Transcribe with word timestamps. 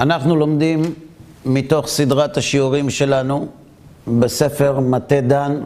אנחנו 0.00 0.36
לומדים 0.36 0.82
מתוך 1.46 1.86
סדרת 1.86 2.36
השיעורים 2.36 2.90
שלנו 2.90 3.46
בספר 4.18 4.80
מטה 4.80 5.20
דן, 5.20 5.60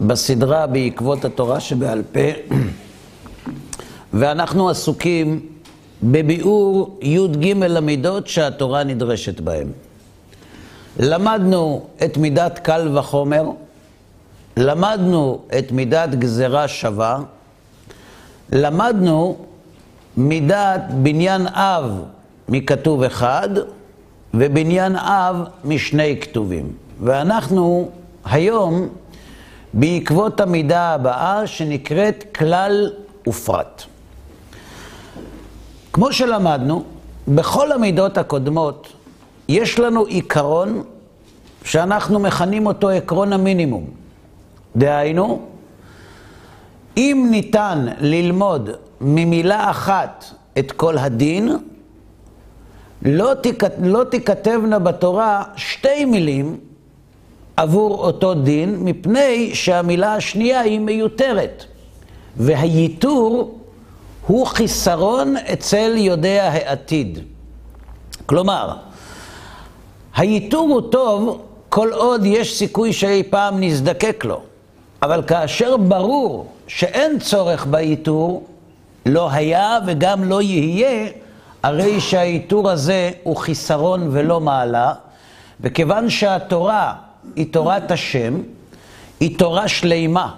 בסדרה 0.00 0.66
בעקבות 0.66 1.24
התורה 1.24 1.60
שבעל 1.60 2.02
פה, 2.12 2.54
ואנחנו 4.14 4.68
עסוקים 4.68 5.46
בביאור 6.02 6.98
י"ג 7.02 7.62
המידות 7.76 8.26
שהתורה 8.26 8.84
נדרשת 8.84 9.40
בהן. 9.40 9.68
למדנו 10.98 11.86
את 12.04 12.16
מידת 12.16 12.58
קל 12.58 12.98
וחומר, 12.98 13.44
למדנו 14.56 15.40
את 15.58 15.72
מידת 15.72 16.14
גזרה 16.14 16.68
שווה, 16.68 17.18
למדנו 18.52 19.36
מידת 20.16 20.82
בניין 21.02 21.46
אב 21.46 22.13
מכתוב 22.48 23.02
אחד 23.02 23.48
ובניין 24.34 24.96
אב 24.96 25.36
משני 25.64 26.20
כתובים. 26.20 26.72
ואנחנו 27.00 27.90
היום 28.24 28.88
בעקבות 29.74 30.40
המידה 30.40 30.88
הבאה 30.94 31.46
שנקראת 31.46 32.24
כלל 32.38 32.90
ופרט. 33.28 33.82
כמו 35.92 36.12
שלמדנו, 36.12 36.84
בכל 37.28 37.72
המידות 37.72 38.18
הקודמות 38.18 38.92
יש 39.48 39.78
לנו 39.78 40.04
עיקרון 40.04 40.82
שאנחנו 41.64 42.18
מכנים 42.18 42.66
אותו 42.66 42.90
עקרון 42.90 43.32
המינימום. 43.32 43.84
דהיינו, 44.76 45.42
אם 46.96 47.28
ניתן 47.30 47.86
ללמוד 48.00 48.70
ממילה 49.00 49.70
אחת 49.70 50.24
את 50.58 50.72
כל 50.72 50.98
הדין, 50.98 51.56
לא, 53.04 53.34
תיכת, 53.34 53.72
לא 53.82 54.04
תיכתבנה 54.04 54.78
בתורה 54.78 55.42
שתי 55.56 56.04
מילים 56.04 56.58
עבור 57.56 58.04
אותו 58.04 58.34
דין, 58.34 58.76
מפני 58.80 59.54
שהמילה 59.54 60.14
השנייה 60.14 60.60
היא 60.60 60.80
מיותרת. 60.80 61.64
והייתור 62.36 63.58
הוא 64.26 64.46
חיסרון 64.46 65.36
אצל 65.36 65.92
יודע 65.96 66.50
העתיד. 66.52 67.18
כלומר, 68.26 68.76
הייתור 70.16 70.68
הוא 70.68 70.92
טוב 70.92 71.42
כל 71.68 71.92
עוד 71.92 72.24
יש 72.24 72.58
סיכוי 72.58 72.92
שאי 72.92 73.22
פעם 73.30 73.60
נזדקק 73.60 74.24
לו. 74.24 74.40
אבל 75.02 75.22
כאשר 75.26 75.76
ברור 75.76 76.46
שאין 76.66 77.18
צורך 77.18 77.66
בייתור, 77.66 78.46
לא 79.06 79.30
היה 79.30 79.78
וגם 79.86 80.24
לא 80.24 80.42
יהיה, 80.42 81.08
הרי 81.64 82.00
שהייתור 82.00 82.70
הזה 82.70 83.10
הוא 83.22 83.36
חיסרון 83.36 84.08
ולא 84.12 84.40
מעלה, 84.40 84.92
וכיוון 85.60 86.10
שהתורה 86.10 86.94
היא 87.36 87.52
תורת 87.52 87.90
השם, 87.90 88.34
היא 89.20 89.38
תורה 89.38 89.68
שלימה. 89.68 90.34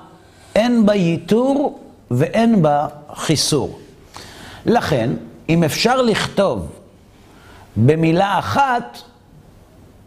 אין 0.55 0.87
בה 0.87 0.95
ייתור 0.95 1.81
ואין 2.11 2.63
בה 2.63 2.87
חיסור. 3.15 3.79
לכן, 4.67 5.11
אם 5.49 5.65
אפשר 5.65 6.03
לכתוב 6.03 6.69
במילה 7.77 8.39
אחת, 8.39 8.99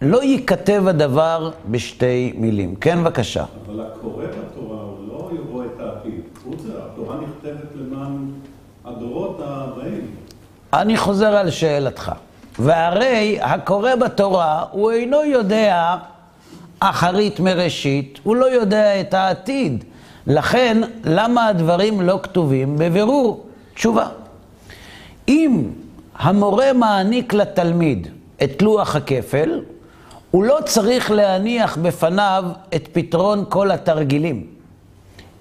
לא 0.02 0.24
ייכתב 0.24 0.84
הדבר 0.88 1.52
בשתי 1.72 2.34
מילים. 2.36 2.76
כן, 2.76 3.04
בבקשה. 3.04 3.46
אבל 3.66 3.82
הקורא 3.82 4.26
בתורה 4.26 4.82
הוא 4.82 5.08
לא 5.08 5.30
יבוא 5.36 5.64
את 5.66 5.80
העתיד. 5.80 6.22
התורה 6.78 7.16
נכתבת 7.16 7.76
למען 7.76 8.32
הדורות 8.86 9.40
הבאים. 9.44 10.19
אני 10.74 10.98
חוזר 10.98 11.36
על 11.36 11.50
שאלתך. 11.50 12.12
והרי 12.60 13.38
הקורא 13.42 13.96
בתורה, 13.96 14.64
הוא 14.72 14.92
אינו 14.92 15.24
יודע 15.24 15.96
אחרית 16.80 17.40
מראשית, 17.40 18.20
הוא 18.24 18.36
לא 18.36 18.46
יודע 18.46 19.02
את 19.02 19.14
העתיד. 19.14 19.84
לכן, 20.28 20.82
למה 21.04 21.48
הדברים 21.48 22.02
לא 22.02 22.20
כתובים? 22.24 22.78
בבירור, 22.78 23.46
תשובה. 23.74 24.08
אם 25.28 25.64
המורה 26.18 26.74
מעניק 26.74 27.34
לתלמיד 27.34 28.08
את 28.44 28.62
לוח 28.62 28.96
הכפל, 28.96 29.62
הוא 30.32 30.44
לא 30.44 30.58
צריך 30.66 31.12
להניח 31.12 31.78
בפניו 31.78 32.44
את 32.76 32.88
פתרון 32.92 33.46
כל 33.50 33.72
התרגילים, 33.72 34.48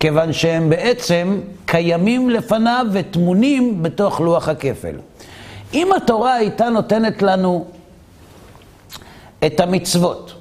כיוון 0.00 0.32
שהם 0.32 0.70
בעצם 0.70 1.40
קיימים 1.66 2.30
לפניו 2.30 2.86
וטמונים 2.92 3.82
בתוך 3.82 4.20
לוח 4.20 4.48
הכפל. 4.48 4.94
אם 5.74 5.88
התורה 5.96 6.34
הייתה 6.34 6.68
נותנת 6.68 7.22
לנו 7.22 7.66
את 9.46 9.60
המצוות, 9.60 10.34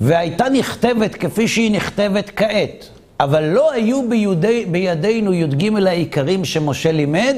והייתה 0.00 0.48
נכתבת 0.48 1.14
כפי 1.14 1.48
שהיא 1.48 1.70
נכתבת 1.70 2.30
כעת, 2.36 2.88
אבל 3.20 3.44
לא 3.44 3.72
היו 3.72 4.08
בידי, 4.08 4.64
בידינו 4.70 5.32
י"ג 5.32 5.86
העיקרים 5.86 6.44
שמשה 6.44 6.92
לימד, 6.92 7.36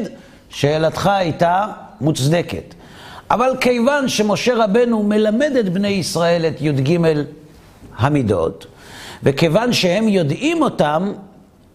שאלתך 0.51 1.07
הייתה 1.07 1.67
מוצדקת. 2.01 2.75
אבל 3.31 3.51
כיוון 3.61 4.09
שמשה 4.09 4.65
רבנו 4.65 5.03
מלמד 5.03 5.53
את 5.61 5.69
בני 5.69 5.89
ישראל 5.89 6.47
את 6.47 6.61
י"ג 6.61 6.99
המידות, 7.99 8.67
וכיוון 9.23 9.73
שהם 9.73 10.09
יודעים 10.09 10.63
אותם, 10.63 11.13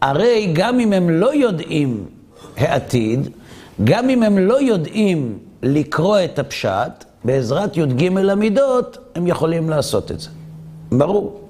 הרי 0.01 0.49
גם 0.53 0.79
אם 0.79 0.93
הם 0.93 1.09
לא 1.09 1.35
יודעים 1.35 2.05
העתיד, 2.57 3.29
גם 3.83 4.09
אם 4.09 4.23
הם 4.23 4.37
לא 4.37 4.61
יודעים 4.61 5.39
לקרוא 5.63 6.17
את 6.25 6.39
הפשט, 6.39 7.05
בעזרת 7.23 7.77
י"ג 7.77 8.17
המידות, 8.29 8.97
הם 9.15 9.27
יכולים 9.27 9.69
לעשות 9.69 10.11
את 10.11 10.19
זה. 10.19 10.29
ברור. 10.91 11.41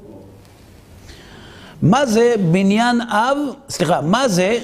מה 1.81 2.05
זה 2.05 2.35
בניין 2.51 3.01
אב, 3.01 3.37
סליחה, 3.69 4.01
מה 4.01 4.27
זה 4.27 4.59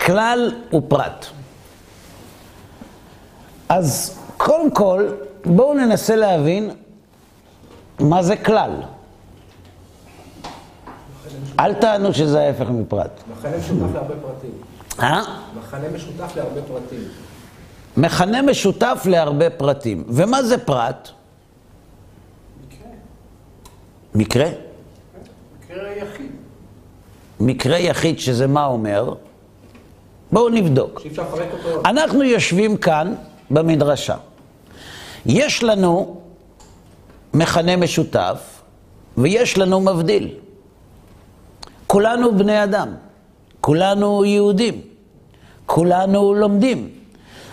כלל 0.00 0.52
ופרט? 0.74 1.26
אז 3.68 4.18
קודם 4.36 4.70
כל, 4.70 5.08
בואו 5.44 5.74
ננסה 5.74 6.16
להבין 6.16 6.70
מה 8.00 8.22
זה 8.22 8.36
כלל. 8.36 8.70
אל 11.60 11.74
תענו 11.74 12.14
שזה 12.14 12.40
ההפך 12.40 12.70
מפרט. 12.70 13.10
מכנה 13.32 13.56
משותף 13.56 13.94
להרבה 13.94 14.14
פרטים. 14.22 14.73
אה? 15.00 15.22
מכנה 15.58 15.88
משותף 15.94 16.36
להרבה 16.36 16.62
פרטים. 16.62 17.08
מכנה 17.96 18.42
משותף 18.42 19.02
להרבה 19.06 19.50
פרטים. 19.50 20.04
ומה 20.08 20.42
זה 20.42 20.58
פרט? 20.58 21.08
מקרה? 24.14 24.46
מקרה 25.60 25.90
יחיד. 25.96 26.30
מקרה 27.40 27.78
יחיד 27.78 28.18
שזה 28.20 28.46
מה 28.46 28.66
אומר? 28.66 29.14
בואו 30.32 30.48
נבדוק. 30.48 31.00
אנחנו 31.84 32.22
יושבים 32.22 32.76
כאן 32.76 33.14
במדרשה. 33.50 34.16
יש 35.26 35.62
לנו 35.62 36.20
מכנה 37.34 37.76
משותף 37.76 38.62
ויש 39.18 39.58
לנו 39.58 39.80
מבדיל. 39.80 40.34
כולנו 41.86 42.38
בני 42.38 42.64
אדם, 42.64 42.88
כולנו 43.64 44.24
יהודים, 44.24 44.80
כולנו 45.66 46.34
לומדים. 46.34 46.88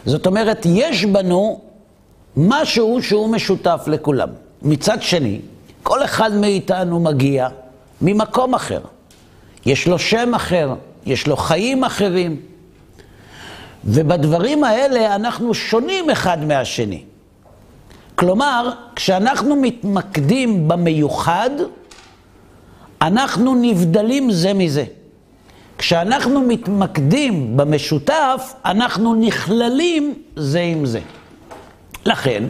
זאת 0.05 0.25
אומרת, 0.25 0.65
יש 0.65 1.05
בנו 1.05 1.61
משהו 2.37 3.03
שהוא 3.03 3.29
משותף 3.29 3.83
לכולם. 3.87 4.29
מצד 4.61 5.01
שני, 5.01 5.39
כל 5.83 6.03
אחד 6.03 6.33
מאיתנו 6.33 6.99
מגיע 6.99 7.47
ממקום 8.01 8.55
אחר. 8.55 8.81
יש 9.65 9.87
לו 9.87 9.99
שם 9.99 10.33
אחר, 10.35 10.73
יש 11.05 11.27
לו 11.27 11.37
חיים 11.37 11.83
אחרים. 11.83 12.41
ובדברים 13.85 14.63
האלה 14.63 15.15
אנחנו 15.15 15.53
שונים 15.53 16.09
אחד 16.09 16.43
מהשני. 16.45 17.03
כלומר, 18.15 18.69
כשאנחנו 18.95 19.55
מתמקדים 19.55 20.67
במיוחד, 20.67 21.49
אנחנו 23.01 23.55
נבדלים 23.55 24.31
זה 24.31 24.53
מזה. 24.53 24.85
כשאנחנו 25.81 26.41
מתמקדים 26.41 27.57
במשותף, 27.57 28.53
אנחנו 28.65 29.15
נכללים 29.15 30.13
זה 30.35 30.59
עם 30.59 30.85
זה. 30.85 30.99
לכן, 32.05 32.43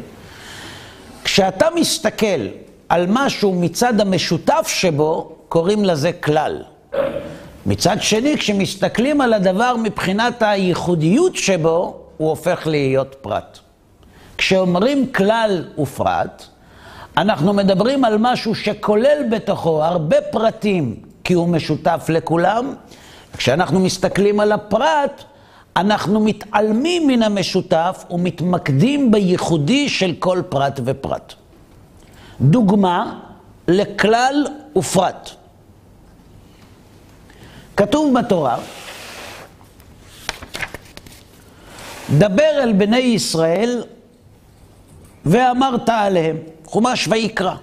כשאתה 1.23 1.65
מסתכל 1.75 2.47
על 2.89 3.05
משהו 3.09 3.53
מצד 3.53 4.01
המשותף 4.01 4.67
שבו, 4.67 5.35
קוראים 5.49 5.85
לזה 5.85 6.11
כלל. 6.11 6.63
מצד 7.65 7.97
שני, 8.01 8.37
כשמסתכלים 8.37 9.21
על 9.21 9.33
הדבר 9.33 9.75
מבחינת 9.83 10.41
הייחודיות 10.41 11.35
שבו, 11.35 11.97
הוא 12.17 12.29
הופך 12.29 12.67
להיות 12.67 13.15
פרט. 13.21 13.59
כשאומרים 14.37 15.11
כלל 15.11 15.65
ופרט, 15.77 16.43
אנחנו 17.17 17.53
מדברים 17.53 18.05
על 18.05 18.17
משהו 18.19 18.55
שכולל 18.55 19.23
בתוכו 19.31 19.83
הרבה 19.83 20.17
פרטים, 20.31 20.95
כי 21.23 21.33
הוא 21.33 21.47
משותף 21.47 22.05
לכולם. 22.09 22.73
כשאנחנו 23.37 23.79
מסתכלים 23.79 24.39
על 24.39 24.51
הפרט, 24.51 25.23
אנחנו 25.75 26.19
מתעלמים 26.19 27.07
מן 27.07 27.23
המשותף 27.23 28.05
ומתמקדים 28.09 29.11
בייחודי 29.11 29.89
של 29.89 30.13
כל 30.19 30.41
פרט 30.49 30.79
ופרט. 30.85 31.33
דוגמה 32.41 33.19
לכלל 33.67 34.47
ופרט. 34.77 35.29
כתוב 37.77 38.19
בתורה, 38.19 38.57
דבר 42.17 42.51
אל 42.63 42.73
בני 42.73 42.97
ישראל 42.97 43.83
ואמרת 45.25 45.89
עליהם, 45.89 46.37
חומש 46.65 47.07
ויקרא. 47.07 47.55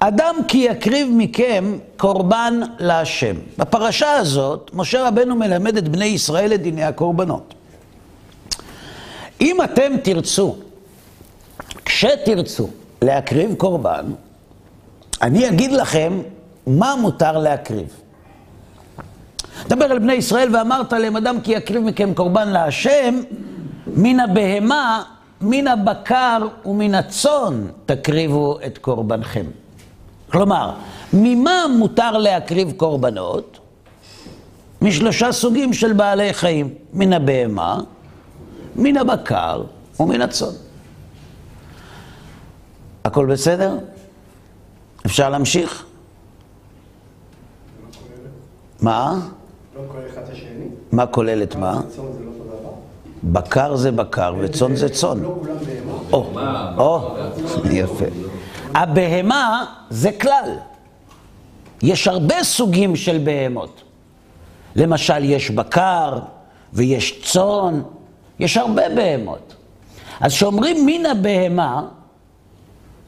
אדם 0.00 0.36
כי 0.48 0.58
יקריב 0.58 1.08
מכם 1.12 1.78
קורבן 1.96 2.60
להשם. 2.78 3.36
בפרשה 3.58 4.12
הזאת, 4.12 4.70
משה 4.74 5.08
רבנו 5.08 5.36
מלמד 5.36 5.76
את 5.76 5.88
בני 5.88 6.04
ישראל 6.04 6.54
את 6.54 6.62
דיני 6.62 6.84
הקורבנות. 6.84 7.54
אם 9.40 9.62
אתם 9.64 9.92
תרצו, 10.02 10.56
כשתרצו 11.84 12.68
להקריב 13.02 13.54
קורבן, 13.54 14.04
אני 15.22 15.48
אגיד 15.48 15.72
לכם 15.72 16.22
מה 16.66 16.94
מותר 17.00 17.38
להקריב. 17.38 17.88
דבר 19.68 19.84
אל 19.84 19.98
בני 19.98 20.12
ישראל 20.12 20.56
ואמרת 20.56 20.92
להם, 20.92 21.16
אדם 21.16 21.40
כי 21.40 21.52
יקריב 21.52 21.82
מכם 21.82 22.14
קורבן 22.14 22.48
להשם, 22.48 23.20
מן 23.86 24.20
הבהמה, 24.20 25.02
מן 25.40 25.68
הבקר 25.68 26.46
ומן 26.64 26.94
הצאן 26.94 27.66
תקריבו 27.86 28.58
את 28.66 28.78
קורבנכם. 28.78 29.46
כלומר, 30.32 30.72
ממה 31.12 31.64
מותר 31.78 32.18
להקריב 32.18 32.72
קורבנות? 32.76 33.58
משלושה 34.82 35.32
סוגים 35.32 35.72
של 35.72 35.92
בעלי 35.92 36.32
חיים, 36.32 36.74
מן 36.92 37.12
הבהמה, 37.12 37.80
מן 38.76 38.96
הבקר 38.96 39.62
ומן 40.00 40.20
הצאן. 40.20 40.48
הכל 43.04 43.26
בסדר? 43.26 43.78
אפשר 45.06 45.30
להמשיך? 45.30 45.84
מה? 48.80 49.20
לא 49.76 49.80
כולל 49.92 50.02
אחד 50.12 50.22
את 50.22 50.28
השני. 50.32 50.66
מה 50.92 51.06
כולל 51.06 51.42
את 51.42 51.56
מה? 51.56 51.80
לא. 51.98 52.04
בקר 53.24 53.76
זה 53.76 53.92
בקר 53.92 54.34
וצאן 54.40 54.76
זה 54.76 54.88
צאן. 54.88 55.20
לא 55.22 55.38
כולם 55.40 55.56
בהמה. 55.66 56.74
או, 56.78 56.84
או, 56.84 57.16
יפה. 57.70 58.04
הבהמה 58.74 59.64
זה 59.90 60.12
כלל. 60.12 60.56
יש 61.82 62.08
הרבה 62.08 62.44
סוגים 62.44 62.96
של 62.96 63.18
בהמות. 63.24 63.82
למשל, 64.76 65.24
יש 65.24 65.50
בקר 65.50 66.18
ויש 66.72 67.22
צאן, 67.22 67.82
יש 68.38 68.56
הרבה 68.56 68.88
בהמות. 68.88 69.54
אז 70.20 70.32
כשאומרים 70.32 70.86
מן 70.86 71.06
הבהמה, 71.06 71.82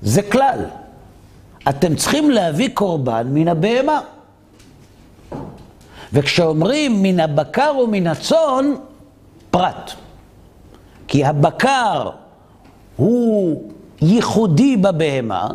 זה 0.03 0.23
כלל. 0.23 0.65
אתם 1.69 1.97
צריכים 1.97 2.31
להביא 2.31 2.69
קורבן 2.75 3.27
מן 3.31 3.49
הבהמה. 3.49 4.01
וכשאומרים 6.13 7.03
מן 7.03 7.21
הבקר 7.21 7.73
ומן 7.85 8.07
הצאן, 8.07 8.75
פרט. 9.51 9.93
כי 11.09 11.25
הבקר 11.25 12.11
הוא 12.97 13.73
ייחודי 14.03 14.77
בבהמה, 14.77 15.49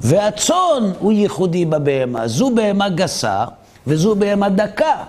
והצאן 0.00 0.92
הוא 0.98 1.12
ייחודי 1.12 1.64
בבהמה. 1.64 2.28
זו 2.28 2.50
בהמה 2.54 2.88
גסה 2.88 3.44
וזו 3.86 4.14
בהמה 4.14 4.48
דקה. 4.48 5.04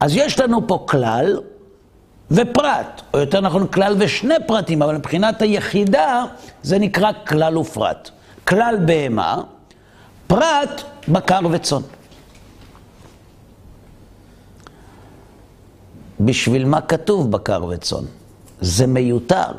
אז 0.00 0.16
יש 0.16 0.40
לנו 0.40 0.66
פה 0.66 0.84
כלל 0.88 1.40
ופרט, 2.30 3.02
או 3.14 3.18
יותר 3.18 3.40
נכון 3.40 3.66
כלל 3.66 3.96
ושני 3.98 4.34
פרטים, 4.46 4.82
אבל 4.82 4.96
מבחינת 4.96 5.42
היחידה 5.42 6.24
זה 6.62 6.78
נקרא 6.78 7.10
כלל 7.28 7.58
ופרט. 7.58 8.10
כלל 8.44 8.76
בהמה, 8.84 9.42
פרט 10.26 10.82
בקר 11.08 11.40
וצאן. 11.50 11.82
בשביל 16.20 16.64
מה 16.64 16.80
כתוב 16.80 17.30
בקר 17.30 17.64
וצאן? 17.64 18.04
זה 18.60 18.86
מיותר. 18.86 19.52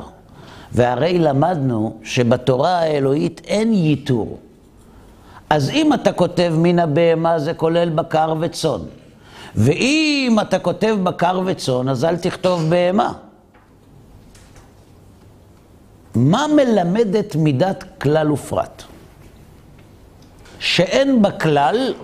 והרי 0.72 1.18
למדנו 1.18 1.98
שבתורה 2.02 2.78
האלוהית 2.78 3.40
אין 3.46 3.72
ייתור. 3.72 4.38
אז 5.50 5.70
אם 5.70 5.94
אתה 5.94 6.12
כותב 6.12 6.52
מן 6.56 6.78
הבהמה 6.78 7.38
זה 7.38 7.54
כולל 7.54 7.88
בקר 7.88 8.34
וצאן. 8.40 8.80
ואם 9.54 10.38
אתה 10.42 10.58
כותב 10.58 10.96
בקר 11.02 11.40
וצאן, 11.46 11.88
אז 11.88 12.04
אל 12.04 12.16
תכתוב 12.16 12.70
בהמה. 12.70 13.12
מה 16.14 16.46
מלמדת 16.56 17.36
מידת 17.36 17.84
כלל 18.00 18.32
ופרט? 18.32 18.82
שאין 20.58 21.22
בכלל 21.22 21.94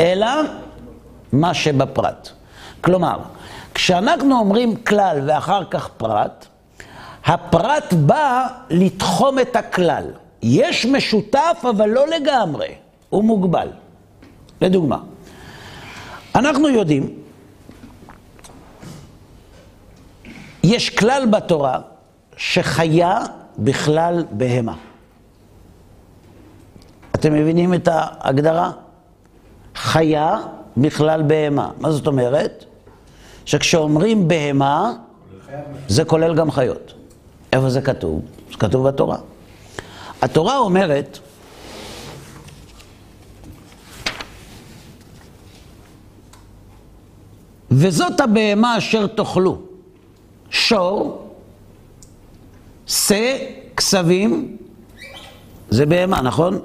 אלא 0.00 0.26
מה 1.32 1.54
שבפרט. 1.54 2.28
כלומר, 2.80 3.18
כשאנחנו 3.74 4.38
אומרים 4.38 4.76
כלל 4.76 5.20
ואחר 5.26 5.64
כך 5.64 5.88
פרט, 5.88 6.46
הפרט 7.28 7.92
בא 7.92 8.46
לתחום 8.70 9.38
את 9.38 9.56
הכלל. 9.56 10.04
יש 10.42 10.86
משותף, 10.86 11.64
אבל 11.70 11.88
לא 11.88 12.06
לגמרי, 12.08 12.74
הוא 13.10 13.24
מוגבל. 13.24 13.68
לדוגמה, 14.60 14.98
אנחנו 16.34 16.68
יודעים, 16.68 17.14
יש 20.62 20.90
כלל 20.90 21.26
בתורה 21.30 21.80
שחיה 22.36 23.18
בכלל 23.58 24.24
בהמה. 24.30 24.74
אתם 27.14 27.34
מבינים 27.34 27.74
את 27.74 27.88
ההגדרה? 27.92 28.70
חיה 29.74 30.36
בכלל 30.76 31.22
בהמה. 31.22 31.70
מה 31.80 31.92
זאת 31.92 32.06
אומרת? 32.06 32.64
שכשאומרים 33.44 34.28
בהמה, 34.28 34.92
זה 35.88 36.04
כולל 36.04 36.34
גם 36.34 36.50
חיות. 36.50 36.97
איפה 37.52 37.70
זה 37.70 37.80
כתוב? 37.80 38.22
זה 38.50 38.56
כתוב 38.56 38.88
בתורה. 38.88 39.18
התורה 40.22 40.58
אומרת, 40.58 41.18
וזאת 47.70 48.20
הבהמה 48.20 48.78
אשר 48.78 49.06
תאכלו, 49.06 49.58
שור, 50.50 51.28
שא, 52.86 53.36
כסבים, 53.76 54.56
זה 55.70 55.86
בהמה, 55.86 56.20
נכון? 56.22 56.58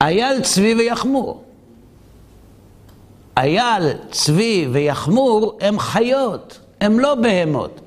אייל, 0.00 0.40
צבי 0.40 0.74
ויחמור. 0.74 1.42
אייל, 3.36 3.92
צבי 4.10 4.68
ויחמור 4.72 5.58
הם 5.60 5.78
חיות, 5.78 6.60
הם 6.80 7.00
לא 7.00 7.14
בהמות. 7.14 7.80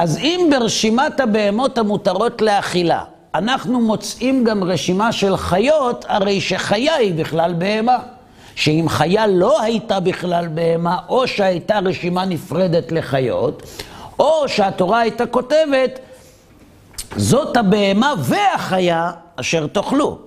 אז 0.00 0.18
אם 0.18 0.50
ברשימת 0.50 1.20
הבהמות 1.20 1.78
המותרות 1.78 2.42
לאכילה, 2.42 3.04
אנחנו 3.34 3.80
מוצאים 3.80 4.44
גם 4.44 4.64
רשימה 4.64 5.12
של 5.12 5.36
חיות, 5.36 6.04
הרי 6.08 6.40
שחיה 6.40 6.94
היא 6.94 7.14
בכלל 7.14 7.54
בהמה. 7.58 7.98
שאם 8.54 8.86
חיה 8.88 9.26
לא 9.26 9.62
הייתה 9.62 10.00
בכלל 10.00 10.48
בהמה, 10.48 10.98
או 11.08 11.28
שהייתה 11.28 11.78
רשימה 11.78 12.24
נפרדת 12.24 12.92
לחיות, 12.92 13.62
או 14.18 14.48
שהתורה 14.48 15.00
הייתה 15.00 15.26
כותבת, 15.26 15.98
זאת 17.16 17.56
הבהמה 17.56 18.12
והחיה 18.18 19.10
אשר 19.36 19.66
תאכלו. 19.66 20.18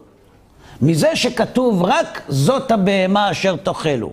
מזה 0.81 1.15
שכתוב 1.15 1.83
רק 1.83 2.21
זאת 2.27 2.71
הבהמה 2.71 3.31
אשר 3.31 3.55
תאכלו, 3.55 4.11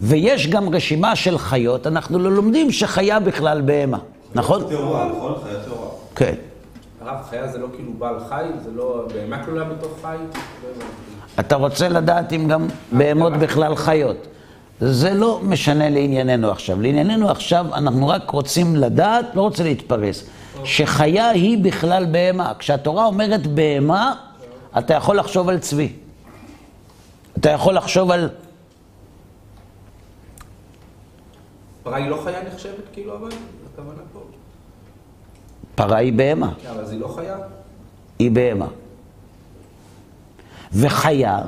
ויש 0.00 0.46
גם 0.46 0.74
רשימה 0.74 1.16
של 1.16 1.38
חיות, 1.38 1.86
אנחנו 1.86 2.18
לא 2.18 2.32
לומדים 2.32 2.70
שחיה 2.70 3.20
בכלל 3.20 3.60
בהמה. 3.60 3.98
נכון? 4.34 4.68
טהורה, 4.68 5.08
נכון? 5.08 5.34
חיה 5.44 5.64
טהורה. 5.64 5.88
כן. 6.14 6.34
הרב, 7.00 7.16
חיה 7.30 7.48
זה 7.48 7.58
לא 7.58 7.66
כאילו 7.74 7.92
בעל 7.98 8.14
חי? 8.28 8.44
זה 8.64 8.70
לא... 8.70 9.04
בהמה 9.14 9.44
כלולה 9.44 9.64
בתוך 9.64 9.92
חי? 10.02 10.16
לא. 10.78 10.84
אתה 11.40 11.56
רוצה 11.56 11.88
לדעת 11.88 12.32
אם 12.32 12.48
גם 12.48 12.66
בהמות 12.92 13.32
בכלל 13.32 13.76
חיות. 13.76 14.26
זה 14.80 15.14
לא 15.14 15.40
משנה 15.42 15.90
לענייננו 15.90 16.50
עכשיו. 16.50 16.82
לענייננו 16.82 17.30
עכשיו 17.30 17.66
אנחנו 17.74 18.08
רק 18.08 18.30
רוצים 18.30 18.76
לדעת, 18.76 19.26
לא 19.34 19.42
רוצה 19.42 19.62
להתפרס, 19.62 20.24
שחיה 20.64 21.28
היא 21.28 21.64
בכלל 21.64 22.06
בהמה. 22.06 22.52
כשהתורה 22.58 23.06
אומרת 23.06 23.46
בהמה, 23.46 24.14
אתה 24.78 24.94
יכול 24.94 25.16
לחשוב 25.16 25.48
על 25.48 25.58
צבי. 25.58 25.92
אתה 27.38 27.50
יכול 27.50 27.74
לחשוב 27.74 28.10
על... 28.10 28.28
פרה 31.82 31.96
היא 31.96 32.06
לא 32.08 32.20
חיה 32.24 32.42
נחשבת 32.52 32.84
כאילו 32.92 33.16
אבל? 33.16 33.28
הכוונה 33.74 34.00
פה. 34.12 34.20
פרה 35.74 35.96
היא 35.96 36.12
בהמה, 36.12 36.52
כן, 36.62 36.68
אבל 36.70 36.80
אז 36.82 36.90
היא 36.92 37.00
לא 37.00 37.08
חיה? 37.08 37.36
היא 38.18 38.30
בהמה. 38.30 38.66
וחיה 40.72 41.38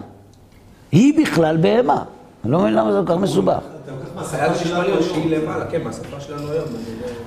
היא 0.93 1.23
בכלל 1.23 1.57
בהמה. 1.57 2.05
אני 2.45 2.52
לא 2.52 2.61
מבין 2.61 2.75
למה 2.75 2.93
זה 2.93 2.99
כל 3.07 3.14
כך 3.14 3.21
מסובך. 3.21 3.59
כן, 3.87 3.93
לא- 4.73 4.95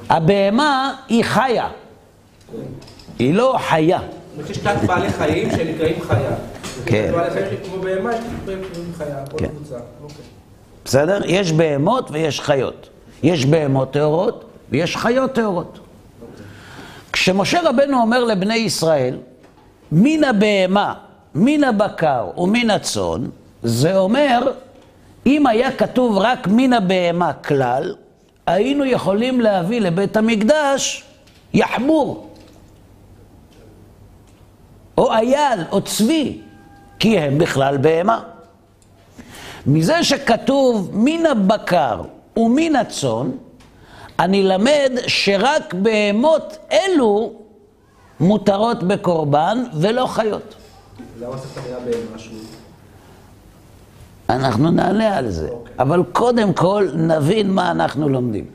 הבהמה 0.10 0.96
היא 1.08 1.24
חיה, 1.24 1.70
היא 3.20 3.34
לא 3.34 3.56
חיה. 3.70 4.00
שיש 4.48 4.58
תת 4.58 4.76
בעלי 4.88 5.10
חיים 5.10 5.52
שנקראים 5.52 6.02
חיה. 6.02 6.36
כן. 6.86 7.12
יש 7.16 7.42
כן. 9.38 9.48
בסדר? 10.86 11.22
יש 11.26 11.52
בהמות 11.52 12.12
ויש 12.12 12.42
חיות. 12.42 12.90
יש 13.24 13.46
בהמות 13.46 13.92
טהורות 13.94 14.46
ויש 14.72 14.98
חיות 14.98 15.34
טהורות. 15.34 15.80
כשמשה 17.12 17.60
רבנו 17.70 18.02
אומר 18.02 18.24
לבני 18.24 18.56
ישראל, 18.56 19.18
מן 19.92 20.24
הבהמה, 20.24 20.94
מן 21.36 21.64
הבקר 21.64 22.30
ומן 22.38 22.70
הצאן, 22.70 23.22
זה 23.64 23.98
אומר, 23.98 24.52
אם 25.26 25.48
היה 25.48 25.72
כתוב 25.72 26.18
רק 26.18 26.48
מן 26.48 26.74
הבהמה 26.74 27.34
כלל, 27.34 27.96
היינו 28.46 28.86
יכולים 28.86 29.42
להביא 29.42 29.82
לבית 29.82 30.18
המקדש 30.18 31.04
יחמור, 31.54 32.30
או 34.98 35.12
אייל, 35.14 35.60
או 35.72 35.82
צבי, 35.82 36.40
כי 37.00 37.20
הם 37.20 37.38
בכלל 37.38 37.78
בהמה. 37.78 38.24
מזה 39.68 40.04
שכתוב 40.04 40.90
מן 40.94 41.26
הבקר 41.26 42.02
ומן 42.38 42.76
הצאן, 42.76 43.32
אני 44.20 44.44
למד 44.44 44.92
שרק 45.08 45.74
בהמות 45.74 46.58
אלו 46.72 47.34
מותרות 48.20 48.84
בקורבן 48.84 49.64
ולא 49.74 50.08
חיות. 50.08 50.56
למה 51.20 51.38
צריך 51.38 51.52
את 51.54 51.58
המילה 51.58 51.80
בהמה 51.80 52.20
שוב? 52.20 52.56
אנחנו 54.30 54.72
נענה 54.72 55.18
על 55.18 55.30
זה, 55.30 55.50
אבל 55.80 56.04
קודם 56.12 56.54
כל 56.54 56.88
נבין 56.96 57.52
מה 57.52 57.72
אנחנו 57.72 58.10
לומדים. 58.10 58.46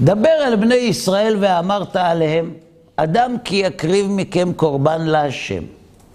דבר 0.00 0.36
אל 0.46 0.56
בני 0.56 0.74
ישראל 0.74 1.36
ואמרת 1.40 1.96
עליהם, 1.96 2.54
אדם 2.96 3.36
כי 3.44 3.56
יקריב 3.56 4.06
מכם 4.10 4.52
קורבן 4.52 5.02
להשם. 5.02 5.62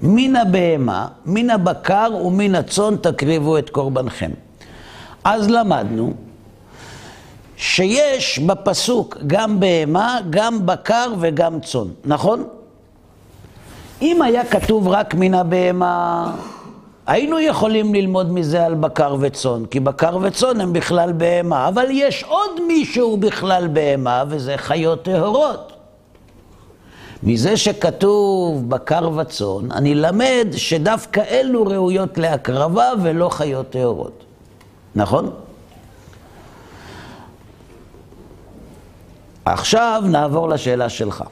מן 0.01 0.35
הבהמה, 0.35 1.07
מן 1.25 1.49
הבקר 1.49 2.09
ומן 2.25 2.55
הצאן 2.55 2.95
תקריבו 2.95 3.57
את 3.57 3.69
קורבנכם. 3.69 4.31
אז 5.23 5.49
למדנו 5.49 6.13
שיש 7.63 8.39
בפסוק 8.39 9.17
גם 9.27 9.59
בהמה, 9.59 10.19
גם 10.29 10.65
בקר 10.65 11.13
וגם 11.19 11.59
צאן, 11.59 11.87
נכון? 12.05 12.43
אם 14.01 14.21
היה 14.21 14.45
כתוב 14.45 14.87
רק 14.87 15.13
מן 15.13 15.33
הבהמה, 15.33 16.31
היינו 17.07 17.39
יכולים 17.39 17.93
ללמוד 17.93 18.31
מזה 18.31 18.65
על 18.65 18.73
בקר 18.75 19.15
וצאן, 19.19 19.65
כי 19.65 19.79
בקר 19.79 20.17
וצאן 20.21 20.61
הם 20.61 20.73
בכלל 20.73 21.11
בהמה, 21.11 21.67
אבל 21.67 21.85
יש 21.89 22.23
עוד 22.23 22.51
מישהו 22.67 23.17
בכלל 23.17 23.67
בהמה, 23.67 24.23
וזה 24.27 24.57
חיות 24.57 25.03
טהורות. 25.03 25.73
מזה 27.23 27.57
שכתוב 27.57 28.69
בקר 28.69 29.09
וצאן, 29.09 29.71
אני 29.71 29.95
למד 29.95 30.47
שדווקא 30.55 31.21
אלו 31.29 31.63
ראויות 31.63 32.17
להקרבה 32.17 32.89
ולא 33.03 33.29
חיות 33.29 33.69
טהורות. 33.69 34.23
נכון? 34.95 35.31
עכשיו 39.45 40.03
נעבור 40.05 40.49
לשאלה 40.49 40.89
שלך. 40.89 41.23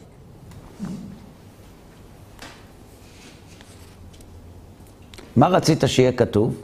מה 5.35 5.47
רצית 5.47 5.83
שיהיה 5.87 6.11
כתוב? 6.11 6.55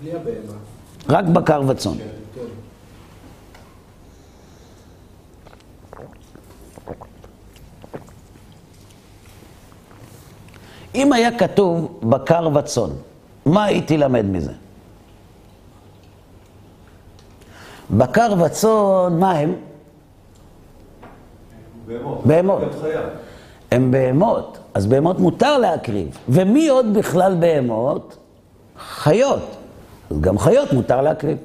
בלי 0.00 0.12
הבהמה. 0.12 0.58
רק 1.08 1.24
בקר 1.24 1.62
וצאן. 1.68 1.92
כן. 2.34 2.40
אם 10.94 11.12
היה 11.12 11.38
כתוב 11.38 12.00
בקר 12.02 12.48
וצאן, 12.54 12.90
מה 13.46 13.64
הייתי 13.64 13.96
למד 13.96 14.24
מזה? 14.24 14.52
בקר 17.90 18.34
וצאן, 18.44 19.18
מה 19.20 19.30
הם? 19.30 19.54
בהמות. 22.24 22.60
הם 23.70 23.90
בהמות, 23.90 24.58
אז 24.74 24.86
בהמות 24.86 25.18
מותר 25.18 25.58
להקריב. 25.58 26.18
ומי 26.28 26.68
עוד 26.68 26.94
בכלל 26.94 27.34
בהמות? 27.34 28.16
חיות. 28.88 29.56
אז 30.10 30.20
גם 30.20 30.38
חיות 30.38 30.72
מותר 30.72 31.00
להקריב. 31.00 31.38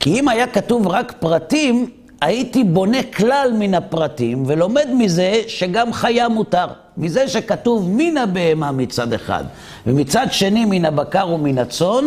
כי 0.00 0.20
אם 0.20 0.28
היה 0.28 0.46
כתוב 0.46 0.86
רק 0.86 1.12
פרטים, 1.20 1.90
הייתי 2.20 2.64
בונה 2.64 3.02
כלל 3.16 3.50
מן 3.58 3.74
הפרטים 3.74 4.42
ולומד 4.46 4.88
מזה 4.94 5.40
שגם 5.46 5.92
חיה 5.92 6.28
מותר. 6.28 6.66
מזה 6.96 7.28
שכתוב 7.28 7.88
מן 7.90 8.16
הבהמה 8.16 8.72
מצד 8.72 9.12
אחד, 9.12 9.44
ומצד 9.86 10.26
שני 10.30 10.64
מן 10.64 10.84
הבקר 10.84 11.28
ומן 11.28 11.58
הצאן, 11.58 12.04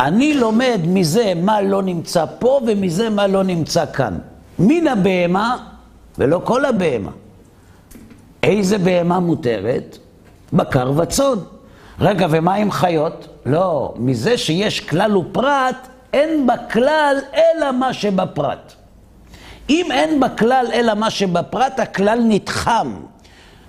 אני 0.00 0.34
לומד 0.34 0.80
מזה 0.86 1.32
מה 1.36 1.62
לא 1.62 1.82
נמצא 1.82 2.24
פה 2.38 2.60
ומזה 2.66 3.10
מה 3.10 3.26
לא 3.26 3.42
נמצא 3.42 3.84
כאן. 3.92 4.18
מן 4.58 4.86
הבהמה 4.86 5.73
ולא 6.18 6.40
כל 6.44 6.64
הבהמה. 6.64 7.10
איזה 8.42 8.78
בהמה 8.78 9.20
מותרת? 9.20 9.98
בקר 10.52 10.92
וצאן. 10.96 11.38
רגע, 12.00 12.26
ומה 12.30 12.54
עם 12.54 12.70
חיות? 12.70 13.28
לא, 13.46 13.94
מזה 13.96 14.38
שיש 14.38 14.80
כלל 14.80 15.16
ופרט, 15.16 15.88
אין 16.12 16.46
בכלל 16.46 17.16
אלא 17.34 17.72
מה 17.72 17.92
שבפרט. 17.92 18.72
אם 19.70 19.86
אין 19.90 20.20
בכלל 20.20 20.66
אלא 20.72 20.94
מה 20.94 21.10
שבפרט, 21.10 21.80
הכלל 21.80 22.18
נתחם. 22.28 22.94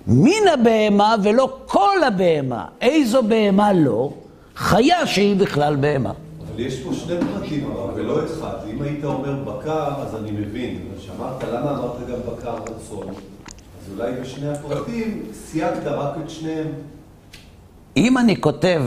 מן 0.06 0.48
הבהמה 0.52 1.14
ולא 1.22 1.56
כל 1.66 2.04
הבהמה. 2.06 2.64
איזו 2.80 3.22
בהמה 3.22 3.72
לא? 3.72 4.10
חיה 4.56 5.06
שהיא 5.06 5.36
בכלל 5.36 5.76
בהמה. 5.76 6.12
אבל 6.56 6.64
יש 6.64 6.80
פה 6.80 6.92
שני 6.94 7.14
פרטים 7.20 7.70
הרב, 7.70 7.90
ולא 7.94 8.24
אחד. 8.24 8.54
אם 8.70 8.82
היית 8.82 9.04
אומר 9.04 9.34
בקר, 9.44 9.88
אז 10.02 10.14
אני 10.14 10.30
מבין. 10.30 10.78
אבל 10.88 10.98
כשאמרת, 10.98 11.44
למה 11.44 11.70
אמרת 11.70 12.08
גם 12.10 12.18
בקר 12.32 12.54
וצאן? 12.62 13.08
אז 13.08 13.92
אולי 13.92 14.12
בשני 14.20 14.48
הפרטים 14.48 15.22
סייגת 15.32 15.86
רק 15.86 16.14
את 16.24 16.30
שניהם. 16.30 16.66
אם 17.96 18.18
אני 18.18 18.40
כותב, 18.40 18.82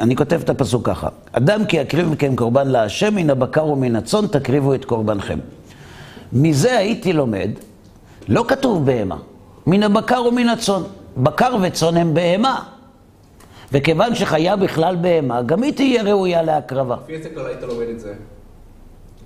אני 0.00 0.16
כותב 0.16 0.40
את 0.44 0.50
הפסוק 0.50 0.86
ככה, 0.86 1.08
אדם 1.32 1.66
כי 1.66 1.76
יקריב 1.76 2.08
מכם 2.08 2.36
קורבן 2.36 2.68
להשם, 2.68 3.14
מן 3.14 3.30
הבקר 3.30 3.66
ומן 3.66 3.96
הצאן 3.96 4.26
תקריבו 4.26 4.74
את 4.74 4.84
קורבנכם. 4.84 5.38
מזה 6.32 6.78
הייתי 6.78 7.12
לומד, 7.12 7.50
לא 8.28 8.44
כתוב 8.48 8.86
בהמה, 8.86 9.16
מן 9.66 9.82
הבקר 9.82 10.22
ומן 10.28 10.48
הצאן. 10.48 10.82
בקר 11.16 11.56
וצאן 11.62 11.96
הם 11.96 12.14
בהמה. 12.14 12.62
וכיוון 13.72 14.14
שחיה 14.14 14.56
בכלל 14.56 14.96
בהמה, 14.96 15.42
גם 15.42 15.62
היא 15.62 15.72
תהיה 15.72 16.02
ראויה 16.02 16.42
להקרבה. 16.42 16.96
לפי 17.04 17.14
איזה 17.14 17.28
כלל 17.34 17.46
היית 17.46 17.62
לומד 17.62 17.86
את 17.94 18.00
זה? 18.00 18.12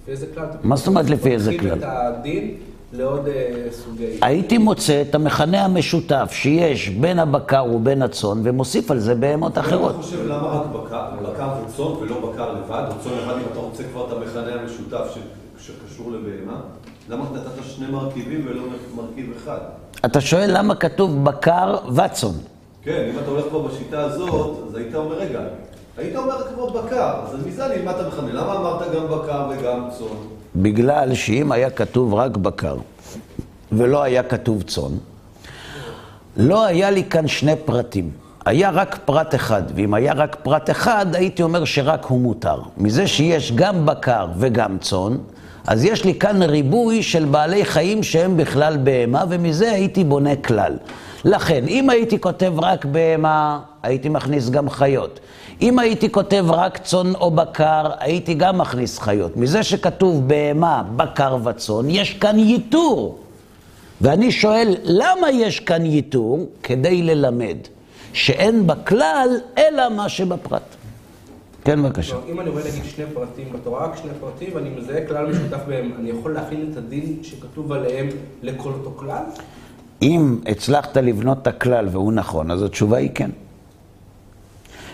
לפי 0.02 0.10
איזה 0.10 0.26
כלל? 0.34 0.44
מה 0.62 0.76
זאת 0.76 0.86
אומרת 0.86 1.10
לפי 1.10 1.32
איזה 1.32 1.58
כלל? 1.60 1.78
את 1.78 1.84
הדין 1.84 2.54
לעוד 2.92 3.28
אה, 3.28 3.32
סוגי... 3.70 4.18
הייתי 4.22 4.58
מוצא 4.58 5.02
את 5.08 5.14
המכנה 5.14 5.64
המשותף 5.64 6.28
שיש 6.32 6.88
בין 6.88 7.18
הבקר 7.18 7.64
ובין 7.74 8.02
הצאן, 8.02 8.40
ומוסיף 8.42 8.90
על 8.90 8.98
זה 8.98 9.14
בהמות 9.14 9.58
אחרות. 9.58 9.94
אני 9.94 10.02
חושב 10.02 10.26
למה 10.26 10.46
רק 10.46 10.66
בקר, 10.66 11.04
בקר 11.22 11.48
וצאן 11.66 11.84
ולא 11.84 12.30
בקר 12.32 12.52
לבד, 12.52 12.84
או 12.90 12.94
צאן 13.04 13.12
לבד 13.12 13.34
אם 13.34 13.52
אתה 13.52 13.58
רוצה 13.60 13.82
כבר 13.92 14.06
את 14.06 14.12
המכנה 14.12 14.60
המשותף 14.60 15.14
ש- 15.14 15.66
שקשור 15.66 16.10
לבהמה, 16.12 16.60
למה 17.08 17.24
נתת 17.34 17.64
שני 17.76 17.86
מרכיבים 17.86 18.46
ולא 18.48 18.62
מרכיב 18.96 19.32
אחד? 19.36 19.58
אתה 20.04 20.20
שואל 20.20 20.58
למה 20.58 20.74
כתוב 20.74 21.24
בקר 21.24 21.76
וצאן. 21.88 22.28
כן, 22.86 23.10
אם 23.10 23.18
אתה 23.18 23.30
הולך 23.30 23.44
כבר 23.50 23.58
בשיטה 23.58 24.00
הזאת, 24.00 24.56
אז 24.68 24.76
היית 24.76 24.94
אומר, 24.94 25.18
רגע, 25.18 25.40
היית 25.98 26.16
אומר 26.16 26.34
כמו 26.54 26.70
בקר, 26.70 27.14
אז 27.24 27.46
מזה 27.46 27.66
אני 27.66 27.74
אלמד 27.74 27.94
את 27.94 28.04
המכנה. 28.04 28.32
למה 28.32 28.56
אמרת 28.56 28.94
גם 28.94 29.06
בקר 29.06 29.46
וגם 29.50 29.88
צאן? 29.98 30.16
בגלל 30.56 31.14
שאם 31.14 31.52
היה 31.52 31.70
כתוב 31.70 32.14
רק 32.14 32.36
בקר 32.36 32.76
ולא 33.72 34.02
היה 34.02 34.22
כתוב 34.22 34.62
צאן, 34.62 34.92
לא 36.36 36.64
היה 36.64 36.90
לי 36.90 37.04
כאן 37.04 37.28
שני 37.28 37.56
פרטים. 37.64 38.10
היה 38.44 38.70
רק 38.70 38.98
פרט 39.04 39.34
אחד, 39.34 39.62
ואם 39.74 39.94
היה 39.94 40.12
רק 40.12 40.36
פרט 40.42 40.70
אחד, 40.70 41.06
הייתי 41.14 41.42
אומר 41.42 41.64
שרק 41.64 42.04
הוא 42.04 42.20
מותר. 42.20 42.60
מזה 42.78 43.06
שיש 43.06 43.52
גם 43.52 43.86
בקר 43.86 44.26
וגם 44.38 44.78
צאן, 44.78 45.16
אז 45.66 45.84
יש 45.84 46.04
לי 46.04 46.14
כאן 46.14 46.42
ריבוי 46.42 47.02
של 47.02 47.24
בעלי 47.24 47.64
חיים 47.64 48.02
שהם 48.02 48.36
בכלל 48.36 48.76
בהמה, 48.76 49.24
ומזה 49.28 49.72
הייתי 49.72 50.04
בונה 50.04 50.36
כלל. 50.36 50.76
לכן, 51.26 51.64
אם 51.68 51.90
הייתי 51.90 52.20
כותב 52.20 52.52
רק 52.56 52.84
בהמה, 52.84 53.60
הייתי 53.82 54.08
מכניס 54.08 54.50
גם 54.50 54.70
חיות. 54.70 55.20
אם 55.62 55.78
הייתי 55.78 56.12
כותב 56.12 56.44
רק 56.48 56.78
צאן 56.78 57.14
או 57.14 57.30
בקר, 57.30 57.90
הייתי 57.98 58.34
גם 58.34 58.58
מכניס 58.58 58.98
חיות. 58.98 59.36
מזה 59.36 59.62
שכתוב 59.62 60.28
בהמה, 60.28 60.82
בקר 60.96 61.36
וצאן, 61.44 61.90
יש 61.90 62.14
כאן 62.14 62.38
ייתור. 62.38 63.18
ואני 64.00 64.32
שואל, 64.32 64.76
למה 64.82 65.30
יש 65.30 65.60
כאן 65.60 65.86
ייתור? 65.86 66.46
כדי 66.62 67.02
ללמד 67.02 67.56
שאין 68.12 68.66
בכלל 68.66 69.28
אלא 69.58 69.88
מה 69.88 70.08
שבפרט. 70.08 70.76
כן, 71.64 71.82
בבקשה. 71.82 72.16
אם 72.28 72.40
אני 72.40 72.50
רואה 72.50 72.62
נגיד 72.62 72.84
שני 72.84 73.04
פרטים 73.14 73.52
בתורה, 73.52 73.84
רק 73.84 73.96
שני 73.96 74.10
פרטים, 74.20 74.50
ואני 74.54 74.70
מזהה 74.70 75.06
כלל 75.06 75.26
משותף 75.26 75.60
בהם, 75.68 75.92
אני 75.98 76.10
יכול 76.10 76.34
להכין 76.34 76.68
את 76.72 76.76
הדין 76.76 77.16
שכתוב 77.22 77.72
עליהם 77.72 78.08
לכל 78.42 78.70
אותו 78.72 78.92
כלל? 78.96 79.22
אם 80.02 80.38
הצלחת 80.46 80.96
לבנות 80.96 81.38
את 81.42 81.46
הכלל 81.46 81.88
והוא 81.90 82.12
נכון, 82.12 82.50
אז 82.50 82.62
התשובה 82.62 82.96
היא 82.96 83.10
כן. 83.14 83.30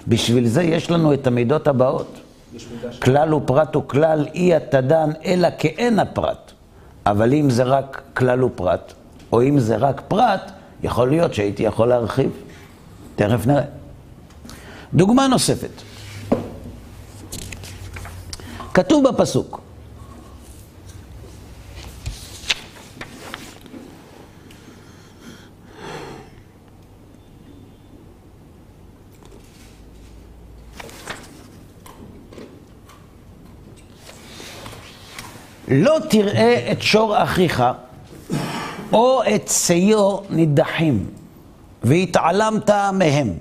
בשביל 0.08 0.46
זה 0.46 0.62
יש 0.62 0.90
לנו 0.90 1.14
את 1.14 1.26
המידות 1.26 1.68
הבאות. 1.68 2.20
כלל 3.02 3.34
ופרט 3.34 3.74
הוא 3.74 3.82
כלל, 3.86 4.26
אי 4.34 4.54
התדן 4.54 5.10
אלא 5.24 5.48
כאין 5.58 5.98
הפרט. 5.98 6.52
אבל 7.06 7.34
אם 7.34 7.50
זה 7.50 7.62
רק 7.62 8.02
כלל 8.14 8.44
ופרט, 8.44 8.92
או 9.32 9.42
אם 9.42 9.58
זה 9.58 9.76
רק 9.76 10.02
פרט, 10.08 10.50
יכול 10.82 11.10
להיות 11.10 11.34
שהייתי 11.34 11.62
יכול 11.62 11.88
להרחיב. 11.88 12.30
תכף 13.16 13.46
נראה. 13.46 13.64
דוגמה 14.94 15.28
נוספת. 15.28 15.82
כתוב 18.74 19.08
בפסוק, 19.08 19.60
לא 35.72 35.98
תראה 36.10 36.72
את 36.72 36.82
שור 36.82 37.22
אחיך 37.22 37.62
או 38.92 39.22
את 39.34 39.48
שיו 39.48 40.18
נידחים, 40.30 41.06
והתעלמת 41.82 42.70
מהם. 42.92 43.32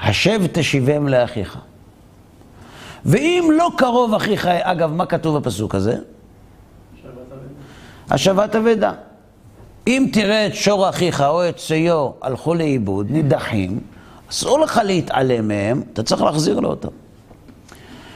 השב 0.00 0.40
תשיבם 0.52 1.08
לאחיך. 1.08 1.58
ואם 3.04 3.48
לא 3.52 3.70
קרוב 3.76 4.14
אחיך, 4.14 4.46
אגב, 4.46 4.92
מה 4.92 5.06
כתוב 5.06 5.38
בפסוק 5.38 5.74
הזה? 5.74 5.96
השבת 8.10 8.56
אבדה. 8.56 8.92
אם 9.86 10.08
תראה 10.12 10.46
את 10.46 10.54
שור 10.54 10.88
אחיך 10.88 11.20
או 11.20 11.48
את 11.48 11.58
שיו 11.58 12.10
הלכו 12.22 12.54
לאיבוד, 12.54 13.10
נידחים, 13.10 13.80
אסור 14.30 14.60
לך 14.60 14.80
להתעלם 14.84 15.48
מהם, 15.48 15.82
אתה 15.92 16.02
צריך 16.02 16.22
להחזיר 16.22 16.60
לו 16.60 16.68
אותם. 16.68 16.88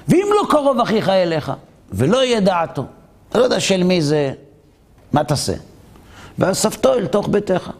ואם 0.08 0.26
לא 0.30 0.46
קרוב 0.50 0.80
אחיך 0.80 1.08
אליך, 1.08 1.52
ולא 1.92 2.24
יהיה 2.24 2.40
דעתו, 2.40 2.84
אתה 3.28 3.38
לא 3.38 3.44
יודע 3.44 3.60
של 3.60 3.84
מי 3.84 4.02
זה, 4.02 4.32
מה 5.12 5.24
תעשה? 5.24 5.54
ואספתו 6.38 6.94
אל 6.94 7.06
תוך 7.06 7.28
ביתך. 7.28 7.70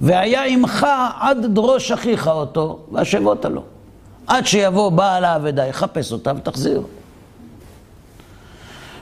והיה 0.00 0.44
עמך 0.44 0.86
עד 1.20 1.46
דרוש 1.46 1.92
אחיך 1.92 2.28
אותו, 2.28 2.78
והשבות 2.92 3.44
לו. 3.44 3.62
עד 4.26 4.46
שיבוא 4.46 4.90
בעל 4.90 5.24
האבדה, 5.24 5.66
יחפש 5.66 6.12
אותה 6.12 6.32
ותחזיר. 6.36 6.82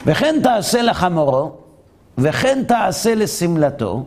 וכן 0.06 0.40
תעשה 0.42 0.82
לחמורו, 0.82 1.52
וכן 2.18 2.62
תעשה 2.68 3.14
לשמלתו, 3.14 4.04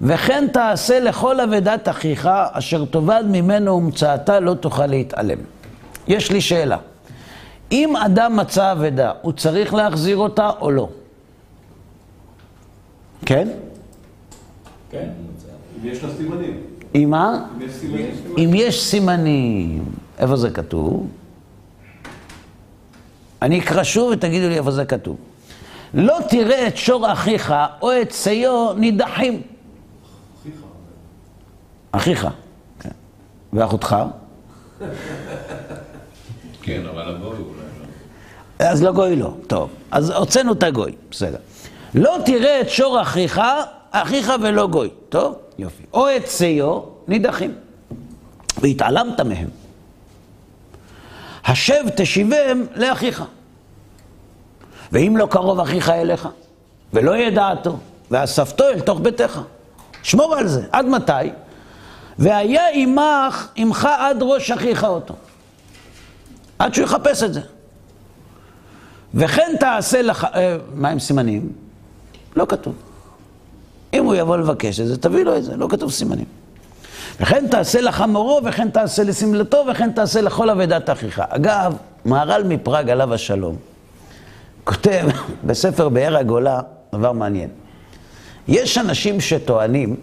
וכן 0.00 0.46
תעשה 0.52 1.00
לכל 1.00 1.40
אבדת 1.40 1.88
אחיך, 1.88 2.28
אשר 2.52 2.84
תאבד 2.84 3.24
ממנו 3.28 3.76
ומצאתה 3.76 4.40
לא 4.40 4.54
תוכל 4.54 4.86
להתעלם. 4.86 5.38
יש 6.08 6.30
לי 6.30 6.40
שאלה. 6.40 6.76
אם 7.72 7.96
אדם 7.96 8.36
מצא 8.36 8.72
אבדה, 8.72 9.12
הוא 9.22 9.32
צריך 9.32 9.74
להחזיר 9.74 10.16
אותה 10.16 10.50
או 10.60 10.70
לא? 10.70 10.88
כן? 13.26 13.48
כן. 14.90 15.08
אם 15.76 15.88
יש 15.88 16.04
לה 16.04 16.10
סימנים. 16.16 16.60
מה? 17.10 17.46
אם 17.56 17.62
יש 17.62 17.72
סימנים. 17.72 18.14
אם 18.38 18.50
יש 18.54 18.84
סימנים, 18.84 19.84
איפה 20.18 20.36
זה 20.36 20.50
כתוב? 20.50 21.08
אני 23.42 23.60
אקרא 23.60 23.82
שוב 23.82 24.10
ותגידו 24.12 24.48
לי 24.48 24.58
איפה 24.58 24.70
זה 24.70 24.84
כתוב. 24.84 25.16
לא 25.94 26.18
תראה 26.28 26.68
את 26.68 26.76
שור 26.76 27.12
אחיך 27.12 27.54
או 27.82 28.02
את 28.02 28.12
שיו 28.12 28.72
נידחים. 28.76 29.42
אחיך. 30.40 30.54
אחיך, 31.92 32.28
כן. 32.80 32.90
ואחותך? 33.52 33.96
כן, 36.68 36.86
אבל 36.86 37.02
הגוי 37.02 37.30
אולי 37.30 37.40
לא. 38.60 38.66
אז 38.66 38.82
לא 38.82 38.92
גוי 38.92 39.16
לא. 39.16 39.32
טוב, 39.46 39.70
אז 39.90 40.10
הוצאנו 40.10 40.52
את 40.52 40.62
הגוי, 40.62 40.92
בסדר. 41.10 41.38
לא 41.94 42.16
תראה 42.24 42.60
את 42.60 42.70
שור 42.70 43.02
אחיך, 43.02 43.40
אחיך 43.90 44.32
ולא 44.42 44.66
גוי. 44.66 44.90
טוב? 45.08 45.34
יופי. 45.58 45.82
או 45.92 46.16
את 46.16 46.28
שיו, 46.30 46.80
נידחים. 47.08 47.54
והתעלמת 48.60 49.20
מהם. 49.20 49.48
השב 51.44 51.84
תשיבם 51.96 52.64
לאחיך. 52.76 53.24
ואם 54.92 55.16
לא 55.16 55.26
קרוב 55.30 55.60
אחיך 55.60 55.90
אליך, 55.90 56.28
ולא 56.92 57.16
ידעתו, 57.16 57.76
ואספתו 58.10 58.68
אל 58.68 58.80
תוך 58.80 59.00
ביתך. 59.00 59.40
שמור 60.02 60.34
על 60.34 60.48
זה. 60.48 60.66
עד 60.72 60.86
מתי? 60.86 61.12
והיה 62.18 62.62
עמך, 62.72 63.48
עמך 63.56 63.88
עד 63.98 64.18
ראש 64.20 64.50
אחיך 64.50 64.84
אותו. 64.84 65.14
עד 66.58 66.74
שהוא 66.74 66.84
יחפש 66.84 67.22
את 67.22 67.34
זה. 67.34 67.40
וכן 69.14 69.54
תעשה 69.60 70.02
לך... 70.02 70.26
אה, 70.34 70.56
מה 70.74 70.88
עם 70.88 70.98
סימנים? 70.98 71.52
לא 72.36 72.46
כתוב. 72.48 72.74
אם 73.94 74.04
הוא 74.04 74.14
יבוא 74.14 74.36
לבקש 74.36 74.80
את 74.80 74.86
זה, 74.86 74.96
תביא 74.96 75.24
לו 75.24 75.36
את 75.36 75.44
זה, 75.44 75.56
לא 75.56 75.66
כתוב 75.70 75.90
סימנים. 75.90 76.24
וכן 77.20 77.48
תעשה 77.48 77.80
לחמורו, 77.80 78.40
וכן 78.44 78.70
תעשה 78.70 79.04
לשמלתו, 79.04 79.64
וכן 79.70 79.92
תעשה 79.92 80.20
לכל 80.20 80.50
אבדת 80.50 80.90
אחיך. 80.90 81.22
אגב, 81.28 81.76
מהר"ל 82.04 82.42
מפראג, 82.44 82.90
עליו 82.90 83.14
השלום, 83.14 83.56
כותב 84.64 85.08
בספר 85.46 85.88
באר 85.88 86.16
הגולה 86.16 86.60
דבר 86.92 87.12
מעניין. 87.12 87.50
יש 88.48 88.78
אנשים 88.78 89.20
שטוענים 89.20 89.96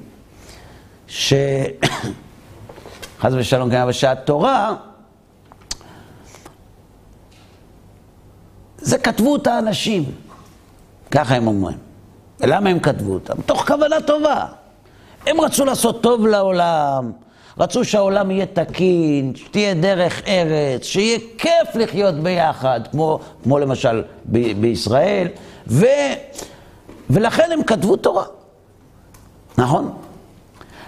ש... 1.07 1.33
חס 3.21 3.31
ושלום, 3.35 3.69
כן, 3.69 3.81
אבל 3.81 3.91
שהתורה, 3.91 4.75
זה 8.85 8.97
כתבו 8.97 9.33
אותה 9.33 9.59
אנשים. 9.59 10.03
ככה 11.11 11.35
הם 11.35 11.47
אומרים. 11.47 11.77
ולמה 12.39 12.69
הם 12.69 12.79
כתבו 12.79 13.13
אותה? 13.13 13.33
מתוך 13.35 13.67
כוונה 13.67 14.01
טובה. 14.01 14.45
הם 15.27 15.41
רצו 15.41 15.65
לעשות 15.65 16.01
טוב 16.03 16.27
לעולם, 16.27 17.11
רצו 17.57 17.85
שהעולם 17.85 18.31
יהיה 18.31 18.45
תקין, 18.45 19.35
שתהיה 19.35 19.73
דרך 19.73 20.21
ארץ, 20.27 20.83
שיהיה 20.83 21.19
כיף 21.37 21.75
לחיות 21.75 22.15
ביחד, 22.15 22.81
כמו, 22.91 23.19
כמו 23.43 23.59
למשל 23.59 24.03
ב- 24.25 24.61
בישראל, 24.61 25.27
ו, 25.67 25.85
ולכן 27.09 27.51
הם 27.51 27.63
כתבו 27.63 27.95
תורה, 27.95 28.25
נכון? 29.57 29.93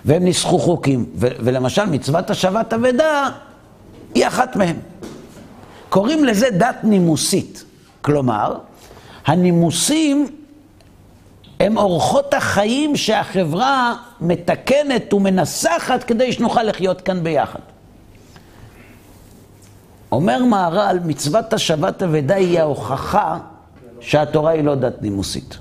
והם 0.06 0.24
ניסחו 0.24 0.60
חוקים, 0.60 1.06
ו, 1.16 1.28
ולמשל 1.40 1.86
מצוות 1.86 2.30
השבת 2.30 2.74
אבדה 2.74 3.30
היא 4.16 4.28
אחת 4.28 4.56
מהם. 4.56 4.76
קוראים 5.90 6.26
לזה 6.26 6.50
דת 6.50 6.78
נימוסית, 6.84 7.64
כלומר, 8.08 8.58
הנימוסים 9.26 10.28
הם 11.60 11.78
אורחות 11.78 12.34
החיים 12.34 12.96
שהחברה 12.96 13.96
מתקנת 14.22 15.14
ומנסחת 15.14 16.04
כדי 16.04 16.32
שנוכל 16.34 16.64
לחיות 16.64 17.02
כאן 17.02 17.24
ביחד. 17.24 17.60
אומר 20.12 20.44
מהר"ל, 20.44 21.00
מצוות 21.06 21.54
השבת 21.54 22.04
אבדה 22.04 22.36
היא 22.36 22.60
ההוכחה 22.60 23.38
שהתורה 24.00 24.52
היא 24.52 24.64
לא 24.64 24.76
דת 24.76 25.02
נימוסית. 25.02 25.58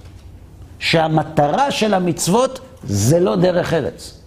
שהמטרה 0.78 1.70
של 1.70 1.94
המצוות 1.94 2.60
זה 2.84 3.20
לא 3.20 3.36
דרך 3.36 3.72
ארץ. 3.72 4.20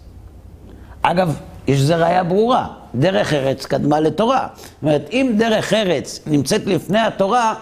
אגב, 1.02 1.36
יש 1.66 1.80
לזה 1.80 1.96
ראיה 1.96 2.24
ברורה, 2.24 2.66
דרך 2.94 3.32
ארץ 3.32 3.66
קדמה 3.66 4.00
לתורה. 4.00 4.48
זאת 4.56 4.82
אומרת, 4.82 5.08
אם 5.12 5.34
דרך 5.38 5.72
ארץ 5.72 6.20
נמצאת 6.26 6.66
לפני 6.66 6.98
התורה, 6.98 7.54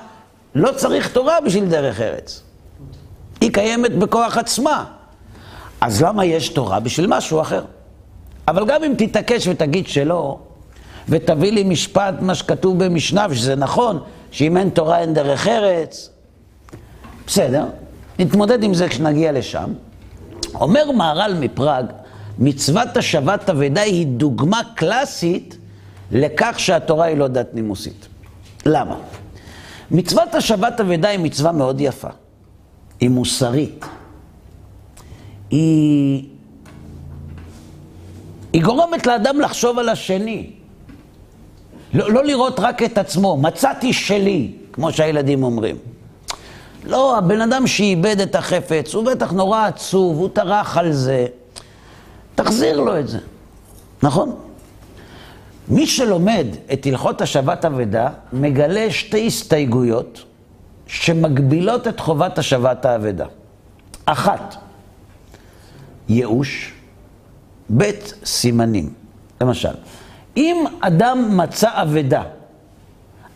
לא 0.54 0.72
צריך 0.76 1.12
תורה 1.12 1.40
בשביל 1.40 1.64
דרך 1.64 2.00
ארץ. 2.00 2.42
היא 3.40 3.52
קיימת 3.52 3.98
בכוח 3.98 4.36
עצמה. 4.36 4.84
אז 5.80 6.02
למה 6.02 6.24
יש 6.24 6.48
תורה? 6.48 6.80
בשביל 6.80 7.06
משהו 7.06 7.40
אחר. 7.40 7.64
אבל 8.48 8.66
גם 8.66 8.84
אם 8.84 8.94
תתעקש 8.98 9.48
ותגיד 9.48 9.86
שלא, 9.86 10.38
ותביא 11.08 11.52
לי 11.52 11.64
משפט, 11.64 12.14
מה 12.20 12.34
שכתוב 12.34 12.84
במשנה, 12.84 13.26
ושזה 13.30 13.56
נכון, 13.56 14.00
שאם 14.30 14.56
אין 14.56 14.70
תורה 14.70 14.98
אין 14.98 15.14
דרך 15.14 15.48
ארץ, 15.48 16.10
בסדר, 17.26 17.64
נתמודד 18.18 18.62
עם 18.62 18.74
זה 18.74 18.88
כשנגיע 18.88 19.32
לשם. 19.32 19.72
אומר 20.54 20.90
מהר"ל 20.90 21.34
מפראג, 21.40 21.84
מצוות 22.38 22.96
השבת 22.96 23.50
אבדה 23.50 23.80
היא 23.80 24.06
דוגמה 24.06 24.60
קלאסית 24.74 25.56
לכך 26.12 26.54
שהתורה 26.56 27.06
היא 27.06 27.16
לא 27.16 27.28
דת 27.28 27.54
נימוסית. 27.54 28.08
למה? 28.66 28.94
מצוות 29.90 30.34
השבת 30.34 30.80
אבדה 30.80 31.08
היא 31.08 31.18
מצווה 31.18 31.52
מאוד 31.52 31.80
יפה. 31.80 32.08
היא 33.00 33.10
מוסרית. 33.10 33.84
היא... 35.50 36.28
היא 38.52 38.62
גורמת 38.62 39.06
לאדם 39.06 39.40
לחשוב 39.40 39.78
על 39.78 39.88
השני. 39.88 40.50
לא, 41.94 42.12
לא 42.12 42.24
לראות 42.24 42.60
רק 42.60 42.82
את 42.82 42.98
עצמו, 42.98 43.36
מצאתי 43.36 43.92
שלי, 43.92 44.52
כמו 44.72 44.92
שהילדים 44.92 45.42
אומרים. 45.42 45.76
לא, 46.84 47.18
הבן 47.18 47.40
אדם 47.40 47.66
שאיבד 47.66 48.20
את 48.20 48.34
החפץ, 48.34 48.94
הוא 48.94 49.04
בטח 49.04 49.32
נורא 49.32 49.66
עצוב, 49.66 50.18
הוא 50.18 50.28
טרח 50.32 50.76
על 50.76 50.92
זה. 50.92 51.26
תחזיר 52.34 52.80
לו 52.80 52.98
את 52.98 53.08
זה, 53.08 53.18
נכון? 54.02 54.47
מי 55.70 55.86
שלומד 55.86 56.46
את 56.72 56.86
הלכות 56.86 57.20
השבת 57.20 57.64
אבדה, 57.64 58.08
מגלה 58.32 58.90
שתי 58.90 59.26
הסתייגויות 59.26 60.24
שמגבילות 60.86 61.88
את 61.88 62.00
חובת 62.00 62.38
השבת 62.38 62.84
האבדה. 62.84 63.26
אחת, 64.06 64.54
ייאוש, 66.08 66.72
ב', 67.76 67.90
סימנים. 68.24 68.92
למשל, 69.40 69.74
אם 70.36 70.64
אדם 70.80 71.36
מצא 71.36 71.68
אבדה, 71.72 72.22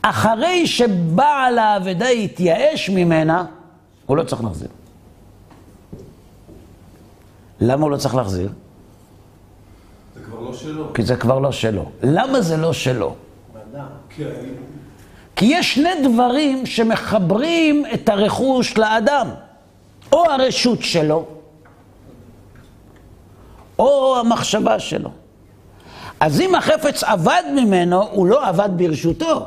אחרי 0.02 0.66
שבעל 0.66 1.58
האבדה 1.58 2.08
התייאש 2.08 2.90
ממנה, 2.90 3.44
הוא 4.06 4.16
לא 4.16 4.22
צריך 4.22 4.44
להחזיר. 4.44 4.68
למה 7.60 7.82
הוא 7.82 7.90
לא 7.90 7.96
צריך 7.96 8.14
להחזיר? 8.14 8.48
לא 10.52 10.58
שלו. 10.58 10.94
כי 10.94 11.02
זה 11.02 11.16
כבר 11.16 11.38
לא 11.38 11.52
שלו. 11.52 11.84
למה 12.02 12.40
זה 12.40 12.56
לא 12.56 12.72
שלו? 12.72 13.14
כי 15.36 15.44
יש 15.44 15.74
שני 15.74 15.90
דברים 16.04 16.66
שמחברים 16.66 17.84
את 17.94 18.08
הרכוש 18.08 18.78
לאדם. 18.78 19.28
או 20.12 20.30
הרשות 20.30 20.82
שלו, 20.82 21.24
או 23.78 24.16
המחשבה 24.20 24.78
שלו. 24.78 25.10
אז 26.20 26.40
אם 26.40 26.54
החפץ 26.54 27.04
עבד 27.04 27.42
ממנו, 27.54 28.02
הוא 28.10 28.26
לא 28.26 28.46
עבד 28.48 28.68
ברשותו. 28.76 29.46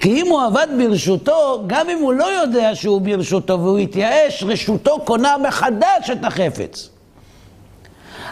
כי 0.00 0.22
אם 0.22 0.26
הוא 0.26 0.42
עבד 0.42 0.66
ברשותו, 0.78 1.64
גם 1.66 1.88
אם 1.88 1.98
הוא 1.98 2.12
לא 2.12 2.24
יודע 2.24 2.74
שהוא 2.74 3.00
ברשותו 3.00 3.60
והוא 3.60 3.78
התייאש, 3.78 4.42
רשותו 4.42 5.00
קונה 5.04 5.38
מחדש 5.38 6.10
את 6.12 6.24
החפץ. 6.24 6.88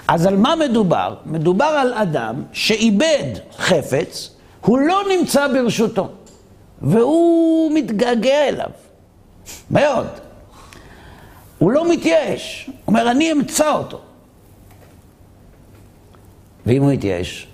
אז 0.08 0.26
על 0.26 0.36
מה 0.36 0.54
מדובר? 0.56 1.14
מדובר 1.26 1.64
על 1.64 1.94
אדם 1.94 2.42
שאיבד 2.52 3.32
חפץ, 3.56 4.30
הוא 4.60 4.78
לא 4.78 5.00
נמצא 5.18 5.48
ברשותו, 5.48 6.08
והוא 6.82 7.72
מתגעגע 7.74 8.48
אליו, 8.48 8.70
מאוד. 9.70 10.06
הוא 11.58 11.72
לא 11.72 11.92
מתייאש, 11.92 12.64
הוא 12.66 12.74
אומר, 12.86 13.10
אני 13.10 13.32
אמצא 13.32 13.72
אותו. 13.72 14.00
ואם 16.66 16.82
הוא 16.82 16.92
יתייאש, 16.92 17.48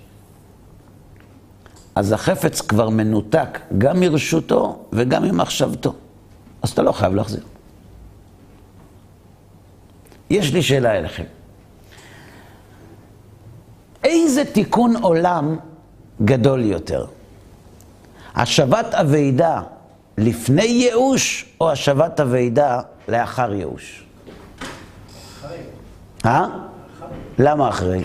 אז 1.95 2.11
החפץ 2.11 2.61
כבר 2.61 2.89
מנותק 2.89 3.59
גם 3.77 3.99
מרשותו 3.99 4.85
וגם 4.93 5.23
ממחשבתו. 5.23 5.93
אז 6.61 6.69
אתה 6.69 6.81
לא 6.81 6.91
חייב 6.91 7.15
להחזיר. 7.15 7.43
יש 10.29 10.53
לי 10.53 10.63
שאלה 10.63 10.97
אליכם. 10.97 11.23
איזה 14.05 14.45
תיקון 14.45 14.95
עולם 14.95 15.57
גדול 16.25 16.63
יותר? 16.63 17.05
השבת 18.35 18.93
אבידה 18.93 19.61
לפני 20.17 20.63
ייאוש 20.63 21.45
או 21.61 21.71
השבת 21.71 22.19
אבידה 22.19 22.81
לאחר 23.07 23.53
ייאוש? 23.53 24.03
אחרי. 25.39 25.57
אה? 26.25 26.47
למה 27.39 27.69
אחרי? 27.69 28.03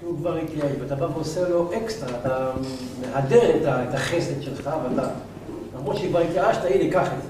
כי 0.00 0.06
הוא 0.06 0.18
כבר 0.18 0.36
התייעל, 0.36 0.68
ואתה 0.80 0.94
בא 0.94 1.04
ועושה 1.04 1.48
לו 1.48 1.70
אקסטרה, 1.76 2.18
אתה 2.20 2.50
מהדר 3.00 3.50
את 3.66 3.94
החסד 3.94 4.42
שלך, 4.42 4.70
ואתה, 4.84 5.08
למרות 5.78 5.96
שכבר 5.96 6.18
התייאשת, 6.18 6.60
הנה, 6.64 6.92
קח 6.92 7.06
את 7.06 7.22
זה. 7.22 7.28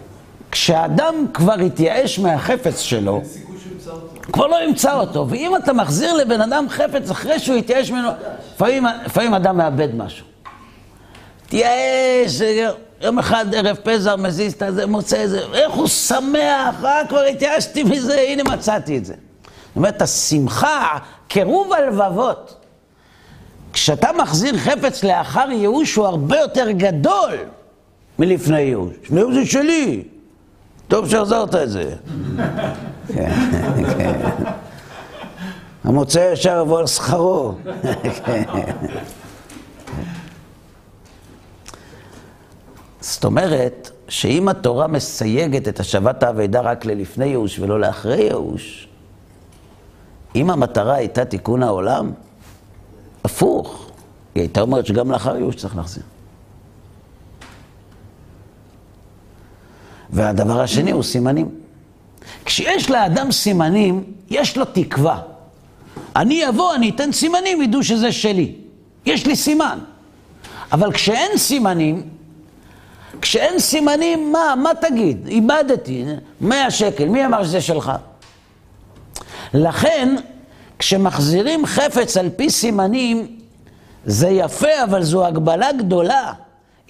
כשאדם 0.50 1.14
כבר 1.34 1.54
התייאש 1.54 2.18
מהחפץ 2.18 2.78
שלו, 2.78 3.16
אין 3.16 3.24
סיכוי 3.24 3.55
אותו. 3.90 4.32
כבר 4.32 4.46
לא 4.46 4.56
ימצא 4.64 4.94
אותו. 4.94 5.26
ואם 5.28 5.56
אתה 5.56 5.72
מחזיר 5.72 6.14
לבן 6.14 6.40
אדם 6.40 6.66
חפץ 6.68 7.10
אחרי 7.10 7.38
שהוא 7.38 7.56
התייאש 7.56 7.90
ממנו, 7.90 8.10
לפעמים, 9.06 9.34
אדם 9.34 9.56
מאבד 9.56 9.94
משהו. 9.94 10.26
התייאש, 11.46 12.40
יום 13.00 13.18
אחד 13.18 13.54
ערב 13.54 13.76
פזר 13.82 14.16
מזיז 14.16 14.52
את 14.52 14.62
הזה, 14.62 14.86
מוצא 14.86 15.16
איזה, 15.16 15.40
איך 15.54 15.72
הוא 15.72 15.86
שמח, 15.86 16.84
אה, 16.84 17.02
כבר 17.08 17.22
התייאשתי 17.22 17.82
מזה, 17.82 18.20
הנה 18.20 18.42
מצאתי 18.42 18.98
את 18.98 19.04
זה. 19.04 19.14
זאת 19.14 19.76
אומרת, 19.76 20.02
השמחה, 20.02 20.98
קירוב 21.28 21.72
הלבבות. 21.72 22.56
כשאתה 23.72 24.08
מחזיר 24.18 24.56
חפץ 24.56 25.04
לאחר 25.04 25.50
ייאוש 25.50 25.94
הוא 25.94 26.06
הרבה 26.06 26.38
יותר 26.38 26.70
גדול 26.70 27.32
מלפני 28.18 28.60
ייאוש. 28.60 28.92
לפני 29.02 29.20
ייאוש 29.20 29.34
זה 29.34 29.46
שלי. 29.46 30.02
טוב 30.88 31.08
שהחזרת 31.10 31.54
את 31.54 31.70
זה. 31.70 31.94
כן, 33.14 33.30
כן. 33.98 34.20
המוצא 35.84 36.30
ישר 36.32 36.62
יבוא 36.62 36.78
על 36.78 36.86
שכרו. 36.86 37.52
כן. 38.24 38.42
זאת 43.00 43.24
אומרת, 43.24 43.90
שאם 44.08 44.48
התורה 44.48 44.86
מסייגת 44.86 45.68
את 45.68 45.80
השבת 45.80 46.22
האבדה 46.22 46.60
רק 46.60 46.84
ללפני 46.84 47.24
ייאוש 47.26 47.58
ולא 47.58 47.80
לאחרי 47.80 48.22
ייאוש, 48.22 48.88
אם 50.34 50.50
המטרה 50.50 50.94
הייתה 50.94 51.24
תיקון 51.24 51.62
העולם, 51.62 52.12
הפוך, 53.24 53.90
היא 54.34 54.42
הייתה 54.42 54.60
אומרת 54.60 54.86
שגם 54.86 55.10
לאחר 55.10 55.36
ייאוש 55.36 55.56
צריך 55.56 55.76
להחזיר. 55.76 56.02
והדבר 60.10 60.60
השני 60.60 60.90
הוא 60.90 61.02
סימנים. 61.02 61.65
כשיש 62.46 62.90
לאדם 62.90 63.32
סימנים, 63.32 64.04
יש 64.30 64.56
לו 64.56 64.64
תקווה. 64.64 65.20
אני 66.16 66.48
אבוא, 66.48 66.74
אני 66.74 66.90
אתן 66.90 67.12
סימנים, 67.12 67.62
ידעו 67.62 67.82
שזה 67.82 68.12
שלי. 68.12 68.52
יש 69.06 69.26
לי 69.26 69.36
סימן. 69.36 69.78
אבל 70.72 70.92
כשאין 70.92 71.38
סימנים, 71.38 72.02
כשאין 73.20 73.58
סימנים, 73.58 74.32
מה, 74.32 74.54
מה 74.62 74.70
תגיד? 74.80 75.26
איבדתי, 75.26 76.04
100 76.40 76.70
שקל, 76.70 77.04
מי 77.08 77.26
אמר 77.26 77.44
שזה 77.44 77.60
שלך? 77.60 77.92
לכן, 79.54 80.16
כשמחזירים 80.78 81.66
חפץ 81.66 82.16
על 82.16 82.30
פי 82.36 82.50
סימנים, 82.50 83.26
זה 84.04 84.28
יפה, 84.28 84.84
אבל 84.84 85.02
זו 85.02 85.26
הגבלה 85.26 85.72
גדולה. 85.72 86.32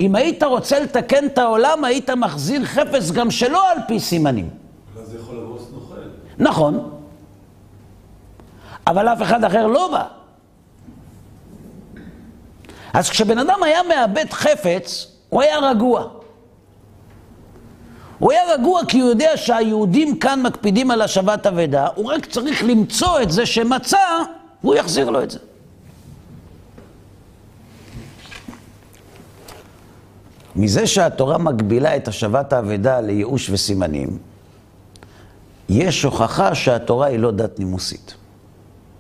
אם 0.01 0.15
היית 0.15 0.43
רוצה 0.43 0.81
לתקן 0.81 1.27
את 1.27 1.39
העולם, 1.39 1.85
היית 1.85 2.11
מחזיר 2.11 2.65
חפץ 2.65 3.11
גם 3.11 3.31
שלא 3.31 3.71
על 3.71 3.79
פי 3.89 4.01
סימנים. 4.01 4.49
ואז 4.97 5.09
זה 5.09 5.19
יכול 5.19 5.37
לבוא 5.37 5.59
נוכל. 5.73 5.95
נכון. 6.39 6.91
אבל 8.87 9.09
אף 9.09 9.23
אחד 9.23 9.45
אחר 9.45 9.67
לא 9.67 9.89
בא. 9.93 10.05
אז 12.93 13.11
כשבן 13.11 13.39
אדם 13.39 13.63
היה 13.63 13.81
מאבד 13.89 14.27
חפץ, 14.31 15.13
הוא 15.29 15.43
היה 15.43 15.59
רגוע. 15.59 16.09
הוא 18.19 18.33
היה 18.33 18.55
רגוע 18.55 18.81
כי 18.89 19.01
הוא 19.01 19.09
יודע 19.09 19.37
שהיהודים 19.37 20.19
כאן 20.19 20.43
מקפידים 20.43 20.91
על 20.91 21.03
השבת 21.03 21.47
אבדה, 21.47 21.89
הוא 21.95 22.13
רק 22.13 22.27
צריך 22.27 22.65
למצוא 22.65 23.21
את 23.21 23.31
זה 23.31 23.47
שמצא, 23.47 23.99
והוא 24.65 24.75
יחזיר 24.75 25.11
לו 25.11 25.23
את 25.23 25.31
זה. 25.31 25.39
מזה 30.57 30.87
שהתורה 30.87 31.39
מגבילה 31.39 31.97
את 31.97 32.09
השבת 32.09 32.53
האבדה 32.53 33.01
לייאוש 33.01 33.51
וסימנים, 33.51 34.19
יש 35.69 36.03
הוכחה 36.03 36.55
שהתורה 36.55 37.07
היא 37.07 37.19
לא 37.19 37.31
דת 37.31 37.59
נימוסית. 37.59 38.15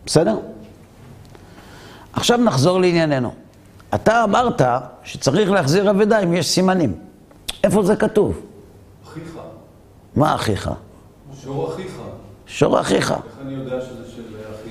בסדר? 0.06 0.36
עכשיו 2.12 2.38
נחזור 2.38 2.80
לענייננו. 2.80 3.34
אתה 3.94 4.24
אמרת 4.24 4.62
שצריך 5.04 5.50
להחזיר 5.50 5.90
אבדה 5.90 6.18
אם 6.18 6.34
יש 6.34 6.48
סימנים. 6.48 6.94
איפה 7.64 7.82
זה 7.82 7.96
כתוב? 7.96 8.40
אחיך. 9.04 9.38
מה 10.16 10.34
אחיך? 10.34 10.70
שור 11.42 11.74
אחיך. 11.74 12.00
שור 12.46 12.80
אחיך. 12.80 13.10
איך 13.10 13.20
אני 13.40 13.54
יודע 13.54 13.80
שזה 13.80 14.10
של 14.16 14.22
אחי? 14.54 14.70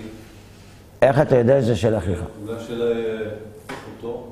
איך 1.01 1.21
אתה 1.21 1.35
יודע 1.37 1.61
שזה 1.61 1.75
של 1.75 1.97
אחיך? 1.97 2.19
אולי 2.47 2.63
של 2.67 2.81
אה, 2.81 3.29
אחותו? 3.67 4.27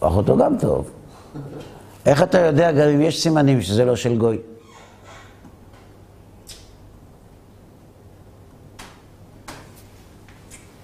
אחותו 0.00 0.36
גם 0.36 0.58
טוב. 0.58 0.90
איך 2.06 2.22
אתה 2.22 2.40
יודע 2.40 2.72
גם 2.72 2.88
אם 2.88 3.00
יש 3.00 3.22
סימנים 3.22 3.62
שזה 3.62 3.84
לא 3.84 3.96
של 3.96 4.18
גוי? 4.18 4.38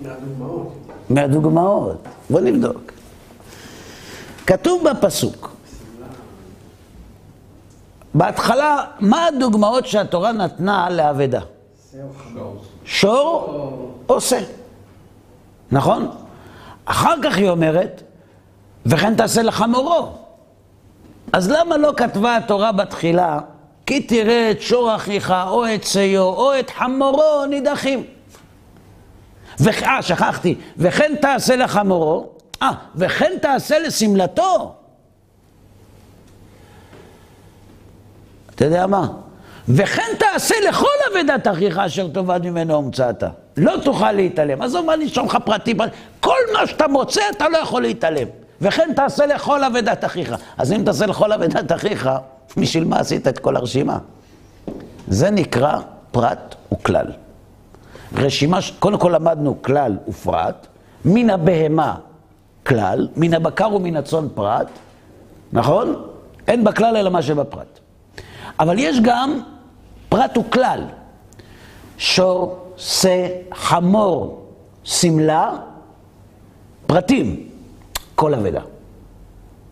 מהדוגמאות. 0.00 0.72
מהדוגמאות. 1.10 1.96
בוא 2.30 2.40
נבדוק. 2.40 2.92
כתוב 4.46 4.84
בפסוק, 4.88 5.56
בהתחלה, 8.14 8.84
מה 9.00 9.26
הדוגמאות 9.26 9.86
שהתורה 9.86 10.32
נתנה 10.32 10.90
לאבדה? 10.90 11.40
שור 12.84 13.54
עושה, 14.06 14.38
נכון? 15.72 16.10
אחר 16.84 17.14
כך 17.22 17.36
היא 17.36 17.48
אומרת, 17.48 18.02
וכן 18.86 19.14
תעשה 19.16 19.42
לחמורו. 19.42 20.08
אז 21.32 21.50
למה 21.50 21.76
לא 21.76 21.92
כתבה 21.96 22.36
התורה 22.36 22.72
בתחילה, 22.72 23.38
כי 23.86 24.00
תראה 24.00 24.50
את 24.50 24.60
שור 24.60 24.94
אחיך, 24.94 25.34
או 25.46 25.74
את 25.74 25.84
שיו, 25.84 26.22
או 26.22 26.58
את 26.58 26.70
חמורו 26.70 27.46
נידחים? 27.50 28.04
אה, 29.82 30.02
שכחתי, 30.02 30.54
וכן 30.76 31.14
תעשה 31.20 31.56
לחמורו, 31.56 32.26
אה, 32.62 32.70
וכן 32.96 33.32
תעשה 33.42 33.78
לשמלתו. 33.78 34.74
אתה 38.54 38.64
יודע 38.64 38.86
מה? 38.86 39.08
וכן 39.68 40.12
תעשה 40.18 40.54
לכל 40.68 40.86
אבדת 41.12 41.48
אחיך 41.48 41.78
אשר 41.78 42.08
תאבד 42.08 42.40
ממנו 42.44 42.74
הומצאת. 42.74 43.24
לא 43.56 43.74
תוכל 43.84 44.12
להתעלם. 44.12 44.62
עזוב 44.62 44.86
מה 44.86 44.96
נשאר 44.96 45.22
לך 45.22 45.38
פרטי, 45.44 45.74
כל 46.20 46.38
מה 46.52 46.66
שאתה 46.66 46.88
מוצא 46.88 47.20
אתה 47.36 47.48
לא 47.48 47.58
יכול 47.58 47.82
להתעלם. 47.82 48.28
וכן 48.60 48.92
תעשה 48.96 49.26
לכל 49.26 49.64
אבדת 49.64 50.04
אחיך. 50.04 50.34
אז 50.58 50.72
אם 50.72 50.82
תעשה 50.84 51.06
לכל 51.06 51.32
אבדת 51.32 51.72
אחיך, 51.72 52.10
בשביל 52.56 52.84
מה 52.84 52.98
עשית 52.98 53.28
את 53.28 53.38
כל 53.38 53.56
הרשימה? 53.56 53.98
זה 55.08 55.30
נקרא 55.30 55.78
פרט 56.10 56.54
וכלל. 56.72 57.25
רשימה, 58.14 58.58
קודם 58.78 58.98
כל 58.98 59.12
למדנו 59.14 59.62
כלל 59.62 59.96
ופרט, 60.08 60.66
מן 61.04 61.30
הבהמה 61.30 61.94
כלל, 62.66 63.08
מן 63.16 63.34
הבקר 63.34 63.74
ומן 63.74 63.96
הצאן 63.96 64.26
פרט, 64.34 64.68
נכון? 65.52 66.06
אין 66.48 66.64
בכלל 66.64 66.96
אלא 66.96 67.10
מה 67.10 67.22
שבפרט. 67.22 67.78
אבל 68.60 68.78
יש 68.78 69.00
גם 69.02 69.40
פרט 70.08 70.38
וכלל. 70.38 70.80
שור, 71.98 72.72
שא, 72.76 73.26
חמור, 73.54 74.46
שמלה, 74.84 75.52
פרטים, 76.86 77.48
כל 78.14 78.34
אבדה. 78.34 78.60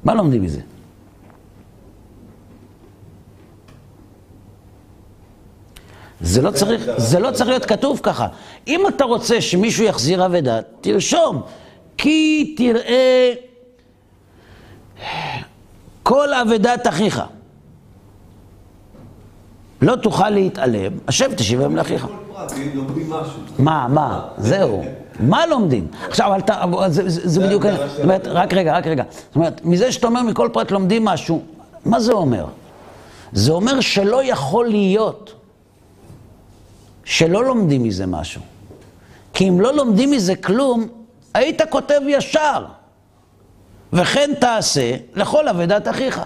מה 0.04 0.14
לומדים 0.14 0.42
מזה? 0.42 0.60
זה 6.24 6.42
לא, 6.42 6.50
צריך, 6.50 6.82
זה 6.96 7.18
לא 7.18 7.30
צריך 7.30 7.48
להיות 7.48 7.64
כתוב 7.64 8.00
ככה. 8.02 8.26
אם 8.68 8.88
אתה 8.88 9.04
רוצה 9.04 9.40
שמישהו 9.40 9.84
יחזיר 9.84 10.26
אבדה, 10.26 10.60
תרשום. 10.80 11.42
כי 11.96 12.54
תראה 12.56 13.32
כל 16.02 16.34
אבדת 16.34 16.86
אחיך. 16.86 17.22
לא 19.82 19.96
תוכל 19.96 20.30
להתעלם, 20.30 20.92
השב 21.08 21.34
תשיבם 21.34 21.76
לאחיך. 21.76 22.06
מה, 23.58 23.86
מה, 23.88 24.20
זהו. 24.38 24.84
מה 25.20 25.46
לומדים? 25.46 25.86
עכשיו, 26.08 26.38
אתה, 26.38 26.64
זה, 26.88 27.08
זה, 27.08 27.28
זה 27.28 27.40
בדיוק, 27.40 27.62
זאת 27.62 28.00
אומרת, 28.04 28.26
רק 28.26 28.54
רגע, 28.54 28.76
רק 28.76 28.86
רגע. 28.86 29.04
זאת 29.10 29.36
אומרת, 29.36 29.64
מזה 29.64 29.92
שאתה 29.92 30.06
אומר 30.06 30.22
מכל 30.22 30.48
פרט 30.52 30.70
לומדים 30.70 31.04
משהו, 31.04 31.42
מה 31.84 32.00
זה 32.00 32.12
אומר? 32.12 32.44
זה 33.32 33.52
אומר 33.52 33.80
שלא 33.80 34.24
יכול 34.24 34.68
להיות 34.68 35.34
שלא 37.04 37.44
לומדים 37.44 37.82
מזה 37.82 38.06
משהו. 38.06 38.40
כי 39.34 39.48
אם 39.48 39.60
לא 39.60 39.74
לומדים 39.74 40.10
מזה 40.10 40.36
כלום, 40.36 40.86
היית 41.34 41.62
כותב 41.70 42.00
ישר. 42.08 42.64
וכן 43.92 44.30
תעשה 44.40 44.96
לכל 45.14 45.48
אבדת 45.48 45.88
אחיך. 45.88 46.20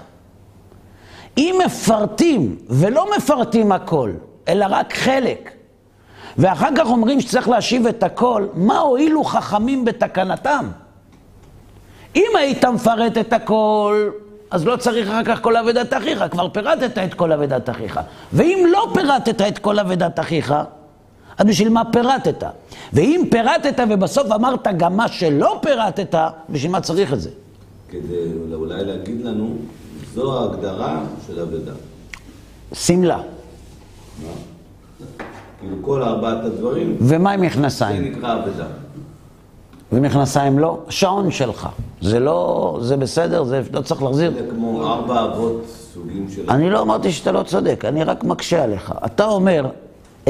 אם 1.38 1.60
מפרטים, 1.66 2.56
ולא 2.68 3.16
מפרטים 3.16 3.72
הכל, 3.72 4.12
אלא 4.48 4.66
רק 4.70 4.94
חלק, 4.94 5.50
ואחר 6.38 6.68
כך 6.76 6.86
אומרים 6.86 7.20
שצריך 7.20 7.48
להשיב 7.48 7.86
את 7.86 8.02
הכל, 8.02 8.46
מה 8.54 8.78
הועילו 8.78 9.24
חכמים 9.24 9.84
בתקנתם? 9.84 10.68
אם 12.16 12.30
היית 12.38 12.64
מפרט 12.64 13.18
את 13.18 13.32
הכל, 13.32 14.10
אז 14.50 14.66
לא 14.66 14.76
צריך 14.76 15.08
אחר 15.08 15.24
כך 15.24 15.42
כל 15.42 15.56
אבדת 15.56 15.94
אחיך, 15.94 16.24
כבר 16.30 16.48
פירטת 16.48 16.98
את 16.98 17.14
כל 17.14 17.32
אבדת 17.32 17.70
אחיך. 17.70 18.00
ואם 18.32 18.66
לא 18.72 18.90
פירטת 18.94 19.40
את 19.40 19.58
כל 19.58 19.78
אבדת 19.78 20.20
אחיך, 20.20 20.54
אז 21.38 21.46
בשביל 21.46 21.68
מה 21.68 21.82
פירטת? 21.92 22.44
ואם 22.92 23.22
פירטת 23.30 23.80
ובסוף 23.90 24.32
אמרת 24.32 24.66
גם 24.76 24.96
מה 24.96 25.08
שלא 25.08 25.58
פירטת, 25.62 26.18
בשביל 26.50 26.72
מה 26.72 26.80
צריך 26.80 27.12
את 27.12 27.20
זה? 27.20 27.30
כדי 27.90 28.54
אולי 28.54 28.84
להגיד 28.84 29.24
לנו, 29.24 29.56
זו 30.14 30.38
ההגדרה 30.40 31.00
של 31.26 31.40
אבדה. 31.40 31.72
שמלה. 32.72 33.18
כאילו 35.60 35.76
כל 35.82 36.02
ארבעת 36.02 36.44
הדברים, 36.44 36.96
ומה 37.00 37.30
עם 37.30 37.40
זה 37.40 37.46
מכנסיים? 37.46 38.02
נקרא 38.04 38.34
אבדה. 38.34 38.66
ומכנסיים 39.92 40.58
לא? 40.58 40.78
שעון 40.88 41.30
שלך. 41.30 41.68
זה 42.00 42.20
לא, 42.20 42.78
זה 42.82 42.96
בסדר? 42.96 43.44
זה 43.44 43.62
לא 43.72 43.80
צריך 43.80 44.02
להחזיר? 44.02 44.32
זה 44.32 44.46
כמו 44.50 44.86
ארבע 44.86 45.24
אבות 45.24 45.62
סוגים 45.94 46.26
של... 46.30 46.50
אני 46.50 46.70
לא 46.70 46.82
אמרתי 46.82 47.12
שאתה 47.12 47.32
לא 47.32 47.42
צודק, 47.42 47.84
אני 47.84 48.04
רק 48.04 48.24
מקשה 48.24 48.64
עליך. 48.64 48.94
אתה 49.06 49.24
אומר, 49.24 49.66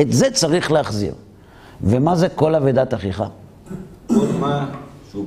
את 0.00 0.12
זה 0.12 0.30
צריך 0.30 0.72
להחזיר. 0.72 1.12
ומה 1.82 2.16
זה 2.16 2.28
כל 2.28 2.54
אבדת 2.54 2.94
אחיך? 2.94 3.24
כל 4.08 4.14
מה 4.40 4.66
שהוא. 5.10 5.24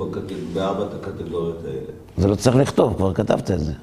בארבעת 0.54 0.94
הקטגוריות 0.94 1.58
האלה. 1.66 1.92
זה 2.18 2.28
לא 2.28 2.36
צריך 2.36 2.56
לכתוב, 2.56 2.94
כבר 2.98 3.14
כתבת 3.14 3.52
את 3.52 3.60
זה. 3.60 3.74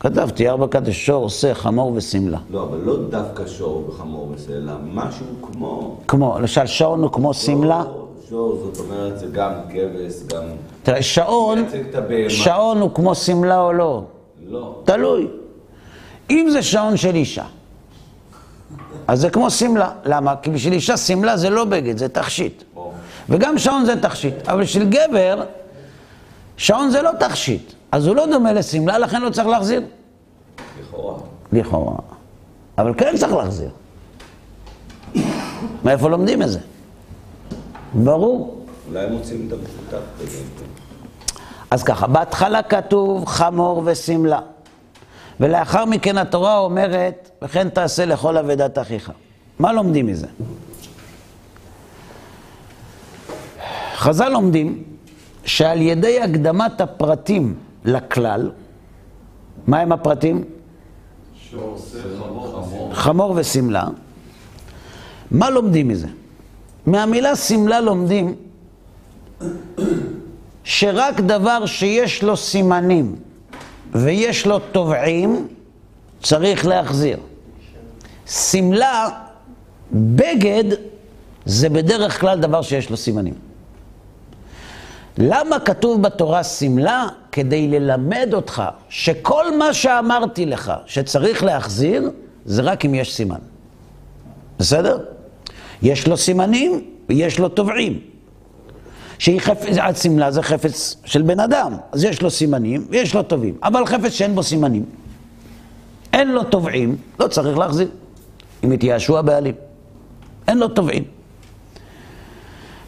כתבתי 0.00 0.48
ארבע 0.48 0.66
קטגוריות, 0.66 0.94
שור, 0.94 1.28
שא, 1.28 1.54
חמור 1.54 1.92
ושמלה. 1.94 2.38
לא, 2.50 2.62
אבל 2.62 2.78
לא 2.78 2.96
דווקא 3.10 3.46
שור 3.46 3.84
וחמור 3.88 4.34
אלא 4.52 4.72
משהו 4.94 5.26
כמו... 5.42 5.96
כמו, 6.08 6.38
למשל 6.38 6.66
שעון 6.66 7.02
הוא 7.02 7.12
כמו 7.12 7.34
שמלה. 7.34 7.82
שור, 7.84 8.07
שור, 8.28 8.58
זאת 8.64 8.78
אומרת, 8.78 9.18
זה 9.18 9.26
גם 9.26 9.52
כבש, 9.70 10.22
גם... 10.26 10.42
תראה, 10.82 11.02
שעון. 11.02 11.64
שעון 12.28 12.80
הוא 12.80 12.90
כמו 12.94 13.14
שמלה 13.14 13.60
או 13.60 13.72
לא? 13.72 14.04
לא. 14.48 14.80
תלוי. 14.84 15.28
אם 16.30 16.48
זה 16.52 16.62
שעון 16.62 16.96
של 16.96 17.14
אישה, 17.14 17.44
אז 19.06 19.20
זה 19.20 19.30
כמו 19.30 19.50
שמלה. 19.50 19.90
למה? 20.04 20.34
כי 20.42 20.50
בשביל 20.50 20.72
אישה 20.72 20.96
שמלה 20.96 21.36
זה 21.36 21.50
לא 21.50 21.64
בגד, 21.64 21.98
זה 21.98 22.08
תכשיט. 22.08 22.62
או, 22.76 22.92
וגם 23.28 23.58
שעון 23.58 23.84
זה 23.84 24.02
תכשיט. 24.02 24.48
אבל 24.48 24.62
בשביל 24.62 24.88
גבר, 24.88 25.44
שעון 26.56 26.90
זה 26.90 27.02
לא 27.02 27.10
תכשיט. 27.20 27.72
אז 27.92 28.06
הוא 28.06 28.16
לא 28.16 28.26
דומה 28.26 28.52
לשמלה, 28.52 28.98
לכן 28.98 29.22
לא 29.22 29.30
צריך 29.30 29.48
להחזיר. 29.48 29.82
לכאורה. 30.80 31.18
לכאורה. 31.52 31.96
אבל 32.78 32.94
כן 32.94 33.14
צריך 33.16 33.32
להחזיר. 33.32 33.70
מאיפה 35.84 36.08
לומדים 36.08 36.42
את 36.42 36.50
זה? 36.50 36.58
ברור. 37.94 38.64
אולי 38.88 39.04
הם 39.04 39.12
מוצאים 39.12 39.48
את 39.48 39.94
בזה. 40.22 40.42
אז 41.70 41.82
ככה, 41.82 42.06
בהתחלה 42.06 42.62
כתוב 42.62 43.26
חמור 43.26 43.82
ושמלה. 43.84 44.40
ולאחר 45.40 45.84
מכן 45.84 46.18
התורה 46.18 46.58
אומרת, 46.58 47.30
וכן 47.42 47.68
תעשה 47.68 48.04
לכל 48.04 48.36
אבדת 48.36 48.78
אחיך. 48.78 49.12
מה 49.58 49.72
לומדים 49.72 50.06
מזה? 50.06 50.26
חז"ל 53.94 54.28
לומדים 54.28 54.82
שעל 55.44 55.82
ידי 55.82 56.20
הקדמת 56.20 56.80
הפרטים 56.80 57.54
לכלל, 57.84 58.50
מה 59.66 59.80
הם 59.80 59.92
הפרטים? 59.92 60.44
חמור 62.92 63.32
ושמלה. 63.36 63.84
מה 65.30 65.50
לומדים 65.50 65.88
מזה? 65.88 66.08
מהמילה 66.88 67.36
שמלה 67.36 67.80
לומדים 67.80 68.34
שרק 70.64 71.20
דבר 71.20 71.66
שיש 71.66 72.22
לו 72.22 72.36
סימנים 72.36 73.16
ויש 73.92 74.46
לו 74.46 74.58
תובעים, 74.58 75.48
צריך 76.22 76.66
להחזיר. 76.66 77.18
שמלה, 78.26 79.08
בגד, 79.92 80.64
זה 81.44 81.68
בדרך 81.68 82.20
כלל 82.20 82.40
דבר 82.40 82.62
שיש 82.62 82.90
לו 82.90 82.96
סימנים. 82.96 83.34
למה 85.18 85.60
כתוב 85.60 86.02
בתורה 86.02 86.44
שמלה? 86.44 87.06
כדי 87.32 87.68
ללמד 87.68 88.28
אותך 88.32 88.62
שכל 88.88 89.56
מה 89.58 89.74
שאמרתי 89.74 90.46
לך 90.46 90.72
שצריך 90.86 91.44
להחזיר, 91.44 92.10
זה 92.44 92.62
רק 92.62 92.84
אם 92.84 92.94
יש 92.94 93.14
סימן. 93.14 93.38
בסדר? 94.58 94.98
יש 95.82 96.08
לו 96.08 96.16
סימנים 96.16 96.84
ויש 97.08 97.38
לו 97.38 97.48
תובעים. 97.48 98.00
שהיא 99.18 99.40
חפץ, 99.40 99.76
השמלה 99.82 100.30
זה 100.30 100.42
חפץ 100.42 100.96
של 101.04 101.22
בן 101.22 101.40
אדם, 101.40 101.72
אז 101.92 102.04
יש 102.04 102.22
לו 102.22 102.30
סימנים 102.30 102.86
ויש 102.90 103.14
לו 103.14 103.22
תובעים. 103.22 103.56
אבל 103.62 103.86
חפץ 103.86 104.12
שאין 104.12 104.34
בו 104.34 104.42
סימנים, 104.42 104.84
אין 106.12 106.32
לו 106.32 106.44
תובעים, 106.44 106.96
לא 107.20 107.28
צריך 107.28 107.58
להחזיר. 107.58 107.88
אם 108.64 108.72
התייאשו 108.72 109.18
הבעלים. 109.18 109.54
אין 110.48 110.58
לו 110.58 110.68
תובעים. 110.68 111.04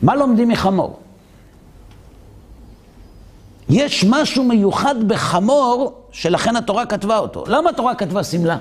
מה 0.03 0.15
לומדים 0.15 0.49
מחמור? 0.49 0.99
יש 3.69 4.05
משהו 4.09 4.45
מיוחד 4.45 5.09
בחמור, 5.09 5.93
שלכן 6.13 6.57
התורה 6.57 6.87
כתבה 6.87 7.19
אותו. 7.19 7.45
למה 7.47 7.71
התורה 7.71 7.95
כתבה 7.95 8.25
שמלה? 8.25 8.59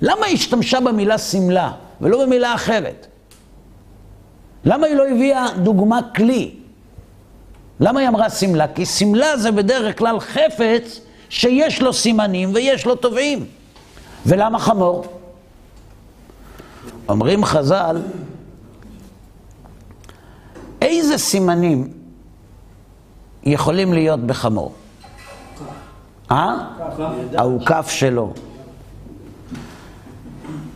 למה 0.00 0.26
היא 0.26 0.34
השתמשה 0.34 0.80
במילה 0.80 1.18
שמלה, 1.18 1.72
ולא 2.00 2.26
במילה 2.26 2.54
אחרת? 2.54 3.06
למה 4.64 4.86
היא 4.86 4.96
לא 4.96 5.08
הביאה 5.08 5.46
דוגמה 5.62 6.00
כלי? 6.16 6.54
למה 7.80 8.00
היא 8.00 8.08
אמרה 8.08 8.30
שמלה? 8.30 8.68
כי 8.68 8.86
שמלה 8.86 9.36
זה 9.36 9.52
בדרך 9.52 9.98
כלל 9.98 10.20
חפץ 10.20 11.00
שיש 11.28 11.82
לו 11.82 11.92
סימנים 11.92 12.50
ויש 12.54 12.86
לו 12.86 12.94
תובעים. 12.94 13.46
ולמה 14.26 14.58
חמור? 14.58 15.04
אומרים 17.08 17.44
חז"ל, 17.44 18.02
איזה 20.82 21.18
סימנים 21.18 21.92
יכולים 23.44 23.92
להיות 23.92 24.20
בחמור? 24.20 24.72
אה? 26.30 26.56
האוכף 27.36 27.88
שלו. 27.90 28.32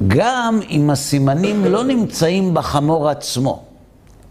גם 0.09 0.61
אם 0.71 0.91
הסימנים 0.91 1.65
לא 1.65 1.85
נמצאים 1.85 2.55
בחמור 2.55 3.09
עצמו, 3.09 3.65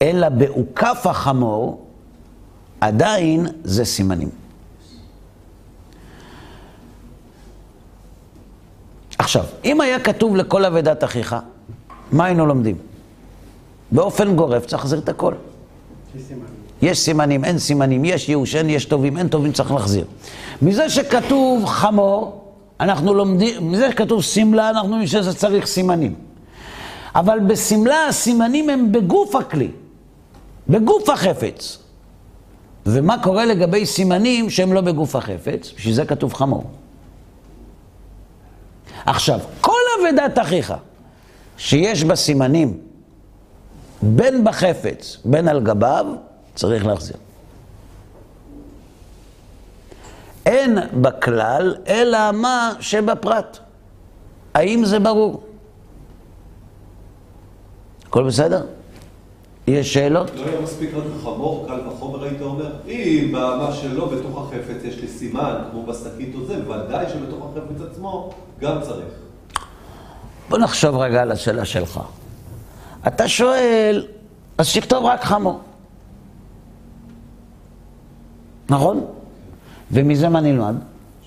אלא 0.01 0.29
באוכף 0.29 1.01
החמור, 1.05 1.85
עדיין 2.81 3.47
זה 3.63 3.85
סימנים. 3.85 4.29
עכשיו, 9.17 9.45
אם 9.65 9.81
היה 9.81 9.99
כתוב 9.99 10.35
לכל 10.35 10.65
אבדת 10.65 11.03
אחיך, 11.03 11.35
מה 12.11 12.25
היינו 12.25 12.45
לומדים? 12.45 12.77
באופן 13.91 14.35
גורף 14.35 14.65
צריך 14.65 14.81
להחזיר 14.81 14.99
את 14.99 15.09
הכל. 15.09 15.33
יש 16.81 16.99
סימנים, 16.99 17.45
אין 17.45 17.59
סימנים, 17.59 18.05
יש 18.05 18.29
ייאוש, 18.29 18.55
אין 18.55 18.69
יש 18.69 18.85
טובים, 18.85 19.17
אין 19.17 19.27
טובים, 19.27 19.51
צריך 19.51 19.71
להחזיר. 19.71 20.05
מזה 20.61 20.89
שכתוב 20.89 21.65
חמור, 21.65 22.43
אנחנו 22.79 23.13
לומדים, 23.13 23.71
מזה 23.71 23.91
שכתוב 23.91 24.21
שמלה, 24.21 24.69
אנחנו 24.69 24.89
יודעים 24.89 25.07
שזה 25.07 25.33
צריך 25.33 25.65
סימנים. 25.65 26.15
אבל 27.15 27.39
בשמלה 27.39 28.05
הסימנים 28.07 28.69
הם 28.69 28.91
בגוף 28.91 29.35
הכלי, 29.35 29.71
בגוף 30.71 31.09
החפץ. 31.09 31.77
ומה 32.85 33.23
קורה 33.23 33.45
לגבי 33.45 33.85
סימנים 33.85 34.49
שהם 34.49 34.73
לא 34.73 34.81
בגוף 34.81 35.15
החפץ? 35.15 35.71
בשביל 35.77 35.93
זה 35.93 36.05
כתוב 36.05 36.33
חמור. 36.33 36.63
עכשיו, 39.05 39.39
כל 39.61 39.81
אבדת 39.99 40.39
אחיך 40.39 40.73
שיש 41.57 42.03
בה 42.03 42.15
סימנים, 42.15 42.77
בין 44.01 44.43
בחפץ, 44.43 45.17
בין 45.25 45.47
על 45.47 45.59
גביו, 45.63 46.05
צריך 46.55 46.85
להחזיר. 46.85 47.17
אין 50.45 50.77
בכלל, 51.01 51.75
אלא 51.87 52.31
מה 52.31 52.73
שבפרט. 52.79 53.59
האם 54.53 54.85
זה 54.85 54.99
ברור? 54.99 55.43
הכל 58.07 58.23
בסדר? 58.23 58.65
יש 59.71 59.93
שאלות? 59.93 60.31
לא 60.35 60.45
היה 60.45 60.61
מספיק 60.61 60.93
רק 60.93 61.03
חמור, 61.23 61.65
קל 61.67 61.87
וחומר 61.87 62.23
היית 62.23 62.41
אומר? 62.41 62.71
אם 62.87 63.27
במה 63.31 63.69
שלא 63.73 64.05
בתוך 64.05 64.37
החפץ 64.37 64.83
יש 64.83 64.97
לי 65.01 65.07
סימן, 65.07 65.55
כמו 65.71 65.85
בשקית 65.85 66.35
או 66.35 66.45
זה, 66.45 66.69
ודאי 66.69 67.05
שבתוך 67.09 67.45
החפץ 67.45 67.81
עצמו 67.91 68.29
גם 68.59 68.81
צריך. 68.81 69.13
בוא 70.49 70.57
נחשוב 70.57 70.95
רגע 70.95 71.21
על 71.21 71.31
השאלה 71.31 71.65
שלך. 71.65 71.99
אתה 73.07 73.27
שואל, 73.27 74.07
אז 74.57 74.67
שתכתוב 74.67 75.05
רק 75.05 75.23
חמור. 75.23 75.59
נכון? 78.69 79.05
ומזה 79.91 80.29
מה 80.29 80.41
נלמד? 80.41 80.75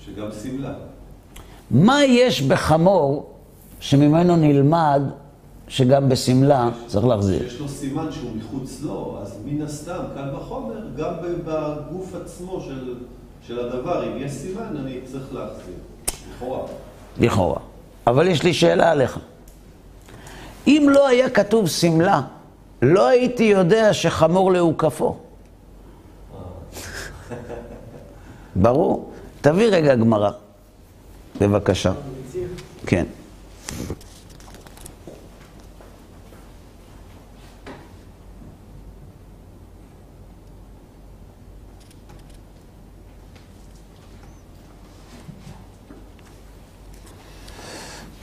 שגם 0.05 0.27
שמלה. 0.43 0.73
מה 1.71 2.03
יש 2.03 2.41
בחמור 2.41 3.33
שממנו 3.79 4.35
נלמד 4.35 5.01
שגם 5.67 6.09
בשמלה 6.09 6.69
צריך 6.87 7.05
להחזיר? 7.05 7.39
שיש 7.39 7.59
לו 7.59 7.69
סימן 7.69 8.11
שהוא 8.11 8.31
מחוץ 8.37 8.81
לו, 8.81 9.17
אז 9.21 9.37
מן 9.45 9.61
הסתם, 9.61 9.99
קל 10.15 10.35
וחומר, 10.35 10.79
גם 10.97 11.13
בגוף 11.45 12.15
עצמו 12.23 12.61
של, 12.61 12.93
של 13.47 13.59
הדבר, 13.59 14.07
אם 14.07 14.17
יש 14.17 14.31
סימן, 14.31 14.77
אני 14.77 14.99
צריך 15.11 15.33
להחזיר. 15.33 15.75
לכאורה. 16.35 16.67
לכאורה. 17.19 17.59
אבל 18.07 18.27
יש 18.27 18.43
לי 18.43 18.53
שאלה 18.53 18.91
עליך. 18.91 19.19
אם 20.67 20.87
לא 20.91 21.07
היה 21.07 21.29
כתוב 21.29 21.69
שמלה, 21.69 22.21
לא 22.81 23.07
הייתי 23.07 23.43
יודע 23.43 23.93
שחמור 23.93 24.51
להוקפו. 24.51 25.17
ברור. 28.55 29.11
תביא 29.41 29.67
רגע 29.71 29.95
גמרא, 29.95 30.31
בבקשה. 31.41 31.91
כן. 32.85 33.05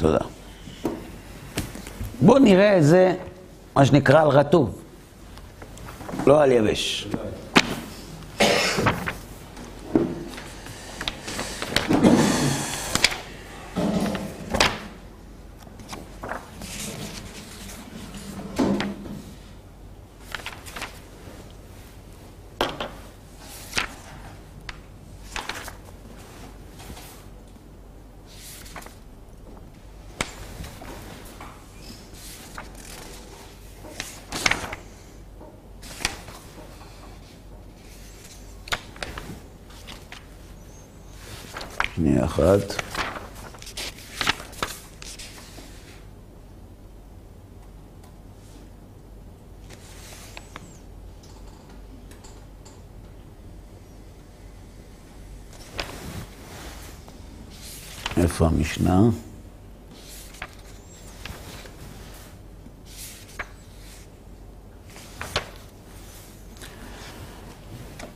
תודה. 0.02 0.18
בואו 2.20 2.38
נראה 2.38 2.78
את 2.78 2.84
זה, 2.84 3.14
מה 3.76 3.86
שנקרא 3.86 4.22
על 4.22 4.28
רטוב, 4.28 4.82
לא 6.26 6.42
על 6.42 6.52
יבש. 6.52 7.08
שנייה 41.94 42.21
אחת. 42.32 42.82
איפה 58.16 58.46
המשנה? 58.46 59.00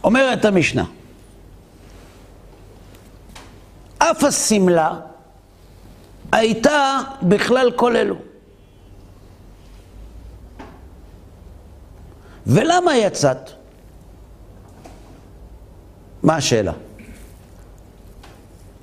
אומרת 0.04 0.44
המשנה, 0.44 0.84
אף 4.10 4.24
השמלה 4.24 5.00
הייתה 6.32 6.98
בכלל 7.22 7.70
כל 7.76 7.96
אלו. 7.96 8.16
ולמה 12.46 12.96
יצאת? 12.96 13.50
מה 16.22 16.36
השאלה? 16.36 16.72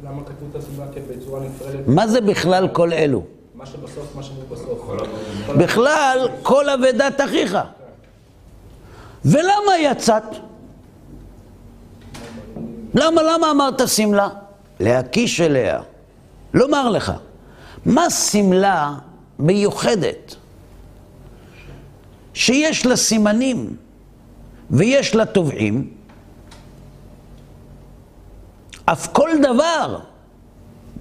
למה 0.03 0.21
כתוב 0.23 0.49
את 0.49 0.55
הסיבה 0.55 0.85
בצורה 1.17 1.41
נפרדת? 1.41 1.87
מה 1.87 2.07
זה 2.07 2.21
בכלל 2.21 2.67
כל 2.67 2.93
אלו? 2.93 3.23
מה 3.55 3.65
שבסוף, 3.65 4.15
מה 4.15 4.23
שבסוף. 4.23 4.89
בכלל 5.57 6.27
כל 6.43 6.69
אבדת 6.69 7.21
אחיך. 7.21 7.57
ולמה 9.25 9.77
יצאת? 9.79 10.23
למה, 12.93 13.21
למה 13.23 13.51
אמרת 13.51 13.87
שמלה? 13.87 14.29
להקיש 14.83 15.41
אליה, 15.41 15.81
לומר 16.53 16.89
לך, 16.89 17.11
מה 17.85 18.09
שמלה 18.09 18.93
מיוחדת 19.39 20.35
שיש 22.33 22.85
לה 22.85 22.95
סימנים 22.95 23.75
ויש 24.71 25.15
לה 25.15 25.25
תובעים, 25.25 25.91
אף 28.85 29.07
כל 29.07 29.29
דבר 29.41 29.99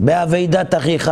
באבידת 0.01 0.75
אחיך 0.75 1.11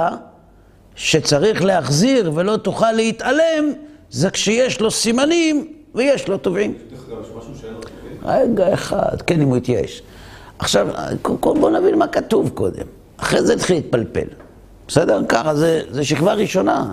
שצריך 0.95 1.65
להחזיר 1.65 2.33
ולא 2.35 2.57
תוכל 2.57 2.93
להתעלם, 2.93 3.73
זה 4.11 4.31
כשיש 4.31 4.81
לו 4.81 4.91
סימנים 4.91 5.73
ויש 5.95 6.29
לו 6.29 6.39
תובעים. 6.39 6.75
רגע 8.23 8.75
אחד, 8.75 9.23
כן, 9.27 9.41
אם 9.41 9.49
הוא 9.49 9.57
יתייאש. 9.57 10.03
עכשיו, 10.61 10.89
קודם 11.23 11.61
בואו 11.61 11.81
נבין 11.81 11.99
מה 11.99 12.07
כתוב 12.07 12.49
קודם. 12.49 12.85
אחרי 13.17 13.43
זה 13.43 13.53
התחיל 13.53 13.77
להתפלפל. 13.77 14.27
בסדר? 14.89 15.21
ככה, 15.29 15.55
זה, 15.55 15.83
זה 15.91 16.05
שכבה 16.05 16.33
ראשונה. 16.33 16.93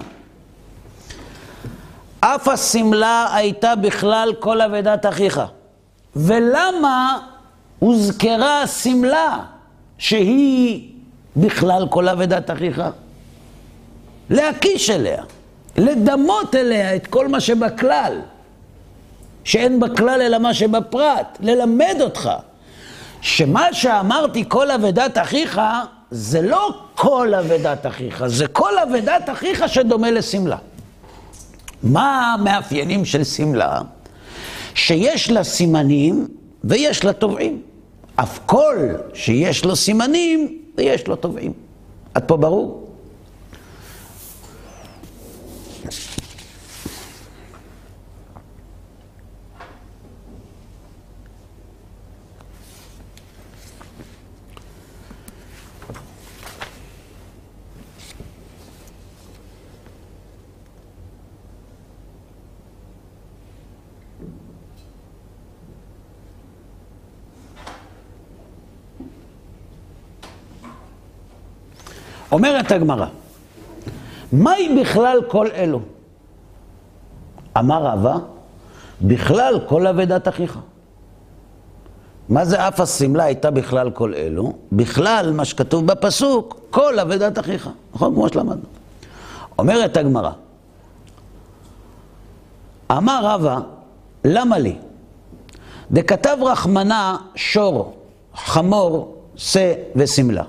אף 2.20 2.47
השמלה 2.47 3.36
הייתה 3.36 3.76
בכלל 3.76 4.34
כל 4.39 4.61
אבדת 4.61 5.05
אחיך. 5.05 5.41
ולמה 6.15 7.20
הוזכרה 7.80 8.61
השמלה 8.61 9.39
שהיא 9.97 10.89
בכלל 11.38 11.88
כל 11.89 12.07
אבדת 12.09 12.51
אחיך? 12.51 12.82
להקיש 14.30 14.89
אליה, 14.89 15.24
לדמות 15.78 16.55
אליה 16.55 16.95
את 16.95 17.07
כל 17.07 17.28
מה 17.28 17.39
שבכלל, 17.39 18.20
שאין 19.43 19.80
בכלל 19.80 20.22
אלא 20.22 20.38
מה 20.38 20.53
שבפרט, 20.53 21.38
ללמד 21.39 21.97
אותך 22.01 22.30
שמה 23.22 23.74
שאמרתי 23.74 24.43
כל 24.47 24.72
אבדת 24.72 25.18
אחיך 25.18 25.61
זה 26.11 26.41
לא 26.41 26.70
כל 26.95 27.34
אבדת 27.34 27.86
אחיך, 27.86 28.28
זה 28.28 28.47
כל 28.47 28.80
אבדת 28.80 29.30
אחיך 29.30 29.63
שדומה 29.68 30.11
לשמלה. 30.11 30.57
מה 31.84 32.34
המאפיינים 32.34 33.05
של 33.05 33.24
שמלה? 33.24 33.82
שיש 34.76 35.32
לה 35.32 35.43
סימנים 35.43 36.28
ויש 36.63 37.03
לה 37.03 37.13
תובעים. 37.13 37.61
אף 38.15 38.39
כל 38.45 38.78
שיש 39.13 39.65
לו 39.65 39.76
סימנים 39.76 40.57
ויש 40.78 41.07
לו 41.07 41.15
תובעים. 41.15 41.53
עד 42.13 42.24
פה 42.24 42.38
ברור? 42.38 42.86
אומרת 72.32 72.71
הגמרא, 72.71 73.05
מהי 74.32 74.82
בכלל 74.82 75.21
כל 75.28 75.47
אלו? 75.53 75.80
אמר 77.57 77.84
רבא, 77.84 78.15
בכלל 79.01 79.59
כל 79.67 79.88
אבדת 79.88 80.28
אחיך. 80.28 80.59
מה 82.30 82.45
זה 82.45 82.67
אף 82.67 82.80
השמלה 82.80 83.23
הייתה 83.23 83.51
בכלל 83.51 83.91
כל 83.91 84.13
אלו? 84.13 84.53
בכלל, 84.71 85.32
מה 85.36 85.45
שכתוב 85.45 85.86
בפסוק, 85.86 86.59
כל 86.69 86.99
אבדת 86.99 87.39
אחיך. 87.39 87.69
נכון? 87.93 88.15
כמו 88.15 88.30
שלמדנו. 88.30 88.65
אומרת 89.59 89.97
הגמרא, 89.97 90.32
אמר 92.91 93.19
רבא, 93.23 93.59
למה 94.25 94.57
לי? 94.57 94.75
דכתב 95.91 96.38
רחמנה 96.41 97.17
שור, 97.36 97.97
חמור, 98.36 99.15
שא 99.36 99.73
ושמלה. 99.95 100.43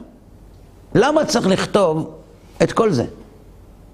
למה 0.95 1.25
צריך 1.25 1.47
לכתוב 1.47 2.15
את 2.63 2.73
כל 2.73 2.93
זה? 2.93 3.05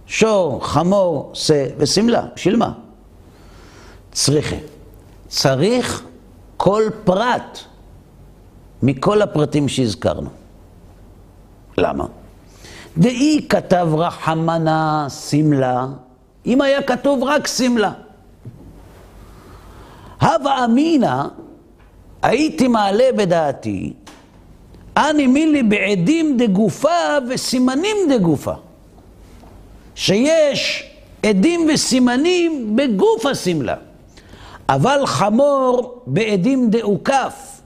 שור, 0.06 0.66
חמור, 0.66 1.30
שא 1.34 1.66
ושמלה. 1.78 2.26
בשביל 2.36 2.56
מה? 2.56 2.72
צריכה. 4.12 4.56
צריך 5.28 6.02
כל 6.56 6.82
פרט 7.04 7.58
מכל 8.82 9.22
הפרטים 9.22 9.68
שהזכרנו. 9.68 10.30
למה? 11.78 12.04
דאי 12.98 13.46
כתב 13.48 13.88
רחמנה 13.92 15.06
שמלה, 15.10 15.86
אם 16.46 16.60
היה 16.60 16.82
כתוב 16.82 17.24
רק 17.24 17.46
שמלה. 17.46 17.92
הווה 20.20 20.64
אמינא, 20.64 21.22
הייתי 22.22 22.68
מעלה 22.68 23.04
בדעתי 23.16 23.92
אני 24.96 25.26
מילי 25.26 25.62
בעדים 25.62 26.36
דגופה 26.36 27.18
וסימנים 27.28 27.96
דגופה. 28.10 28.52
שיש 29.94 30.90
עדים 31.22 31.68
וסימנים 31.74 32.76
בגוף 32.76 33.26
השמלה. 33.26 33.74
אבל 34.68 35.06
חמור 35.06 36.02
בעדים 36.06 36.70
דאוכף 36.70 37.60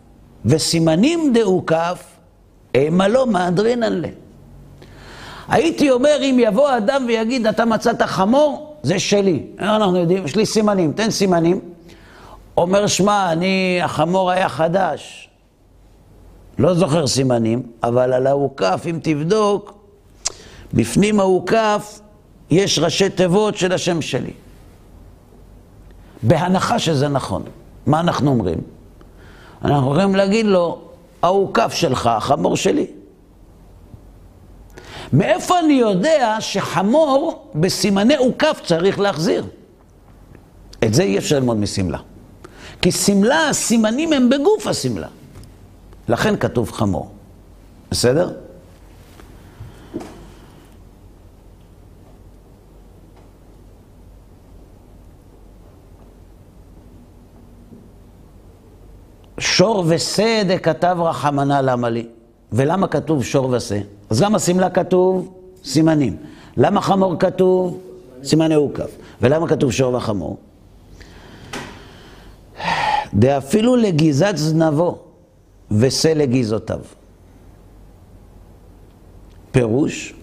וסימנים 0.44 1.32
דאוכף, 1.32 2.02
אימה 2.74 3.08
לא 3.08 3.26
מהדרינן 3.26 3.92
לה. 3.92 4.08
הייתי 5.48 5.90
אומר, 5.90 6.18
אם 6.22 6.36
יבוא 6.40 6.76
אדם 6.76 7.04
ויגיד, 7.08 7.46
אתה 7.46 7.64
מצאת 7.64 8.02
חמור, 8.02 8.76
זה 8.82 8.98
שלי. 8.98 9.42
אנחנו 9.58 9.96
יודעים, 9.96 10.24
יש 10.24 10.36
לי 10.36 10.46
סימנים, 10.46 10.92
תן 10.92 11.10
סימנים. 11.10 11.60
אומר, 12.56 12.86
שמע, 12.86 13.32
אני, 13.32 13.80
החמור 13.82 14.30
היה 14.30 14.48
חדש. 14.48 15.27
לא 16.58 16.74
זוכר 16.74 17.06
סימנים, 17.06 17.62
אבל 17.82 18.12
על 18.12 18.26
האוכף, 18.26 18.82
אם 18.90 18.98
תבדוק, 19.02 19.74
בפנים 20.74 21.20
האוכף 21.20 22.00
יש 22.50 22.78
ראשי 22.78 23.10
תיבות 23.10 23.56
של 23.56 23.72
השם 23.72 24.02
שלי. 24.02 24.32
בהנחה 26.22 26.78
שזה 26.78 27.08
נכון. 27.08 27.42
מה 27.86 28.00
אנחנו 28.00 28.30
אומרים? 28.30 28.58
אנחנו 29.64 29.90
יכולים 29.90 30.14
להגיד 30.14 30.46
לו, 30.46 30.80
האוכף 31.22 31.72
שלך, 31.72 32.06
החמור 32.06 32.56
שלי. 32.56 32.86
מאיפה 35.12 35.58
אני 35.58 35.72
יודע 35.72 36.36
שחמור 36.40 37.48
בסימני 37.54 38.16
אוכף 38.16 38.60
צריך 38.64 38.98
להחזיר? 39.00 39.44
את 40.84 40.94
זה 40.94 41.02
אי 41.02 41.18
אפשר 41.18 41.36
ללמוד 41.36 41.56
משמלה. 41.56 41.98
כי 42.82 42.92
שמלה, 42.92 43.48
הסימנים 43.48 44.12
הם 44.12 44.30
בגוף 44.30 44.66
השמלה. 44.66 45.06
לכן 46.08 46.36
כתוב 46.36 46.72
חמור. 46.72 47.10
בסדר? 47.90 48.32
שור 59.38 59.84
ושא 59.88 60.42
דכתב 60.48 60.96
רחמנה 61.00 61.62
למה 61.62 61.88
לי? 61.90 62.06
ולמה 62.52 62.88
כתוב 62.88 63.24
שור 63.24 63.50
ושא? 63.50 63.78
אז 64.10 64.22
למה 64.22 64.38
שמלה 64.38 64.70
כתוב 64.70 65.34
סימנים? 65.64 66.16
למה 66.56 66.80
חמור 66.80 67.18
כתוב 67.18 67.80
סימני 68.24 68.54
עוקף? 68.54 68.90
ולמה 69.22 69.48
כתוב 69.48 69.72
שור 69.72 69.94
וחמור? 69.94 70.36
דאפילו 73.14 73.76
לגיזת 73.76 74.36
זנבו 74.36 75.07
ושא 75.70 76.08
לגזעותיו. 76.08 76.80
פירוש, 79.50 80.14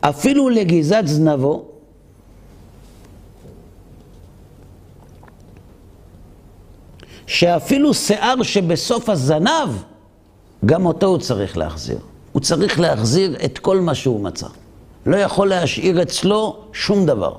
אפילו 0.00 0.48
לגזעת 0.48 1.08
זנבו, 1.08 1.64
שאפילו 7.26 7.94
שיער 7.94 8.42
שבסוף 8.42 9.08
הזנב, 9.08 9.68
גם 10.64 10.86
אותו 10.86 11.06
הוא 11.06 11.18
צריך 11.18 11.58
להחזיר. 11.58 11.98
הוא 12.32 12.42
צריך 12.42 12.80
להחזיר 12.80 13.36
את 13.44 13.58
כל 13.58 13.80
מה 13.80 13.94
שהוא 13.94 14.20
מצא. 14.20 14.46
לא 15.06 15.16
יכול 15.16 15.48
להשאיר 15.48 16.02
אצלו 16.02 16.56
שום 16.72 17.06
דבר. 17.06 17.36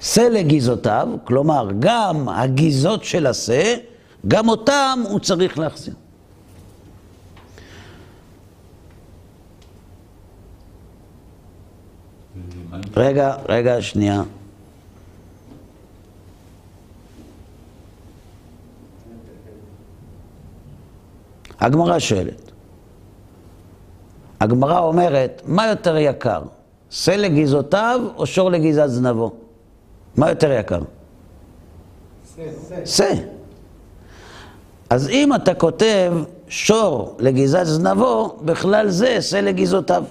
שא 0.00 0.20
לגזעותיו, 0.20 1.08
כלומר, 1.24 1.68
גם 1.78 2.28
הגזעות 2.28 3.04
של 3.04 3.26
השא, 3.26 3.74
גם 4.28 4.48
אותם 4.48 5.02
הוא 5.08 5.20
צריך 5.20 5.58
להחזיר. 5.58 5.94
רגע, 12.96 13.36
רגע, 13.48 13.82
שנייה. 13.82 14.22
הגמרא 21.60 21.98
שואלת. 21.98 22.50
הגמרא 24.40 24.78
אומרת, 24.78 25.42
מה 25.44 25.66
יותר 25.66 25.96
יקר? 25.96 26.42
שא 26.90 27.10
לגזעותיו 27.10 28.00
או 28.16 28.26
שור 28.26 28.50
לגזעת 28.50 28.90
זנבו? 28.90 29.32
מה 30.16 30.30
יותר 30.30 30.52
יקר? 30.52 30.80
שא. 32.84 33.35
אז 34.90 35.08
אם 35.08 35.34
אתה 35.34 35.54
כותב 35.54 36.12
שור 36.48 37.16
לגזעת 37.18 37.66
זנבו, 37.66 38.38
בכלל 38.42 38.88
זה 38.88 39.22
שא 39.22 39.36
לגזעותיו. 39.36 40.04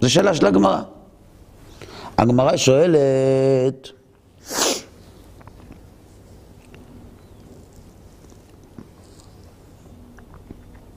זו 0.00 0.10
שאלה 0.10 0.34
של 0.34 0.46
הגמרא. 0.46 0.80
הגמרא 2.18 2.56
שואלת, 2.56 3.90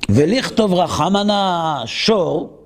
ולכתוב 0.10 0.74
רחמנה 0.74 1.82
שור, 1.86 2.58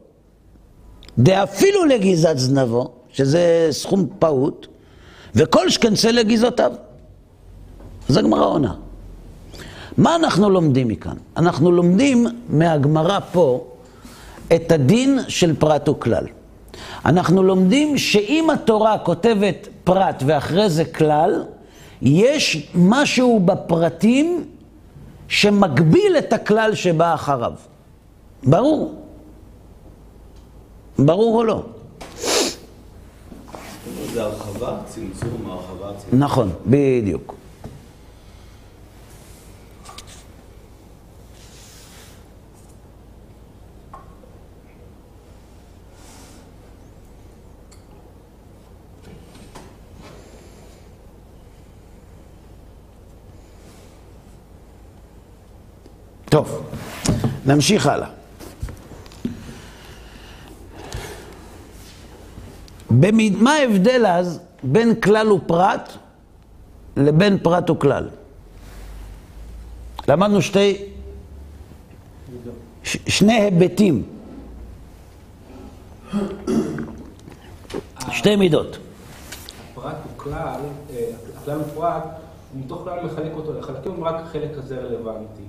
דאפילו 1.17 1.85
לגזעת 1.85 2.39
זנבו, 2.39 2.91
שזה 3.09 3.67
סכום 3.71 4.07
פעוט, 4.19 4.67
וכל 5.35 5.69
שכן 5.69 5.95
שא 5.95 6.07
לגזעותיו. 6.07 6.71
אז 8.09 8.17
הגמרא 8.17 8.45
עונה. 8.45 8.84
מה 9.97 10.15
אנחנו 10.15 10.49
לומדים 10.49 10.87
מכאן? 10.87 11.15
אנחנו 11.37 11.71
לומדים 11.71 12.27
מהגמרא 12.49 13.19
פה 13.31 13.63
את 14.55 14.71
הדין 14.71 15.19
של 15.27 15.55
פרט 15.55 15.89
וכלל. 15.89 16.25
אנחנו 17.05 17.43
לומדים 17.43 17.97
שאם 17.97 18.49
התורה 18.53 18.97
כותבת 18.97 19.67
פרט 19.83 20.23
ואחרי 20.25 20.69
זה 20.69 20.85
כלל, 20.85 21.43
יש 22.01 22.71
משהו 22.75 23.39
בפרטים 23.39 24.45
שמגביל 25.27 26.15
את 26.17 26.33
הכלל 26.33 26.75
שבא 26.75 27.13
אחריו. 27.13 27.53
ברור. 28.43 28.95
ברור 30.99 31.37
או 31.37 31.43
לא? 31.43 31.63
זה 34.13 34.23
הרחבה, 34.23 34.77
צמצום, 34.85 35.45
הרחבה, 35.45 35.91
צמצום. 35.97 36.19
נכון, 36.19 36.49
בדיוק. 36.65 37.35
טוב, 56.35 56.63
נמשיך 57.45 57.87
הלאה. 57.87 58.07
במיד, 62.91 63.35
מה 63.41 63.53
ההבדל 63.53 64.05
אז 64.07 64.39
בין 64.63 65.01
כלל 65.01 65.31
ופרט 65.31 65.91
לבין 66.97 67.37
פרט 67.37 67.69
וכלל? 67.69 68.09
למדנו 70.07 70.41
שתי, 70.41 70.77
ש, 72.83 72.97
שני 73.07 73.33
היבטים, 73.33 74.03
שתי 78.11 78.35
מידות. 78.35 78.77
הפרט 79.71 79.95
הוא 80.03 80.11
כלל, 80.17 80.59
אה, 80.89 81.09
הכלל 81.41 81.57
הוא 81.57 81.65
פרט, 81.75 82.03
מתוך 82.55 82.81
כלל 82.83 83.05
מחלק 83.05 83.31
אותו 83.33 83.59
לחלקים, 83.59 84.03
רק 84.03 84.15
החלק 84.25 84.51
הזה 84.57 84.75
רלוונטי. 84.77 85.43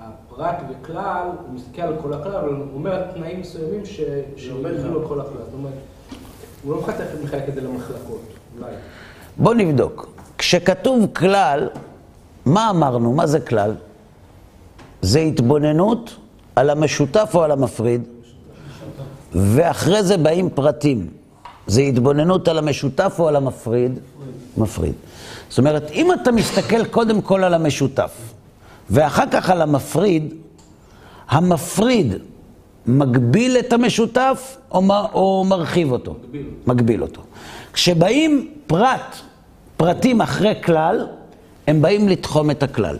הפרט 0.00 0.56
וכלל, 0.70 1.26
הוא 1.46 1.54
מסתכל 1.54 1.82
על 1.82 1.94
כל 2.02 2.12
הכלל, 2.12 2.34
אבל 2.36 2.48
הוא 2.48 2.64
אומר 2.74 3.02
תנאים 3.14 3.40
מסוימים 3.40 3.86
ש- 3.86 4.00
שיובילו 4.36 5.00
על 5.00 5.08
כל 5.08 5.20
הכלל. 5.20 5.32
זאת 5.44 5.54
אומרת, 5.54 5.72
הוא 6.64 6.74
לא 6.74 6.80
מחלק 6.80 6.96
מחלק 7.24 7.48
את 7.48 7.54
זה 7.54 7.60
למחלקות, 7.60 8.22
אולי. 8.58 8.72
בוא 9.36 9.54
נבדוק. 9.54 10.08
כשכתוב 10.38 11.06
כלל, 11.14 11.68
מה 12.46 12.70
אמרנו? 12.70 13.12
מה 13.12 13.26
זה 13.26 13.40
כלל? 13.40 13.74
זה 15.02 15.18
התבוננות 15.18 16.16
על 16.56 16.70
המשותף 16.70 17.30
או 17.34 17.42
על 17.42 17.50
המפריד? 17.50 18.02
ואחרי 19.34 20.02
זה 20.02 20.16
באים 20.16 20.50
פרטים. 20.50 21.06
זה 21.66 21.80
התבוננות 21.80 22.48
על 22.48 22.58
המשותף 22.58 23.16
או 23.18 23.28
על 23.28 23.36
המפריד? 23.36 23.98
מפריד. 24.56 24.94
זאת 25.48 25.58
אומרת, 25.58 25.90
אם 25.90 26.12
אתה 26.12 26.32
מסתכל 26.32 26.84
קודם 26.84 27.20
כל 27.22 27.44
על 27.44 27.54
המשותף, 27.54 28.12
ואחר 28.90 29.24
כך 29.30 29.50
על 29.50 29.62
המפריד, 29.62 30.34
המפריד 31.28 32.14
מגביל 32.86 33.56
את 33.58 33.72
המשותף 33.72 34.56
או, 34.70 34.82
מ- 34.82 34.90
או 34.90 35.44
מרחיב 35.48 35.92
אותו? 35.92 36.16
מגביל. 36.22 36.46
מגביל 36.66 37.02
אותו. 37.02 37.22
כשבאים 37.72 38.48
פרט, 38.66 39.16
פרטים 39.76 40.20
אחרי 40.20 40.54
כלל, 40.64 41.06
הם 41.66 41.82
באים 41.82 42.08
לתחום 42.08 42.50
את 42.50 42.62
הכלל. 42.62 42.96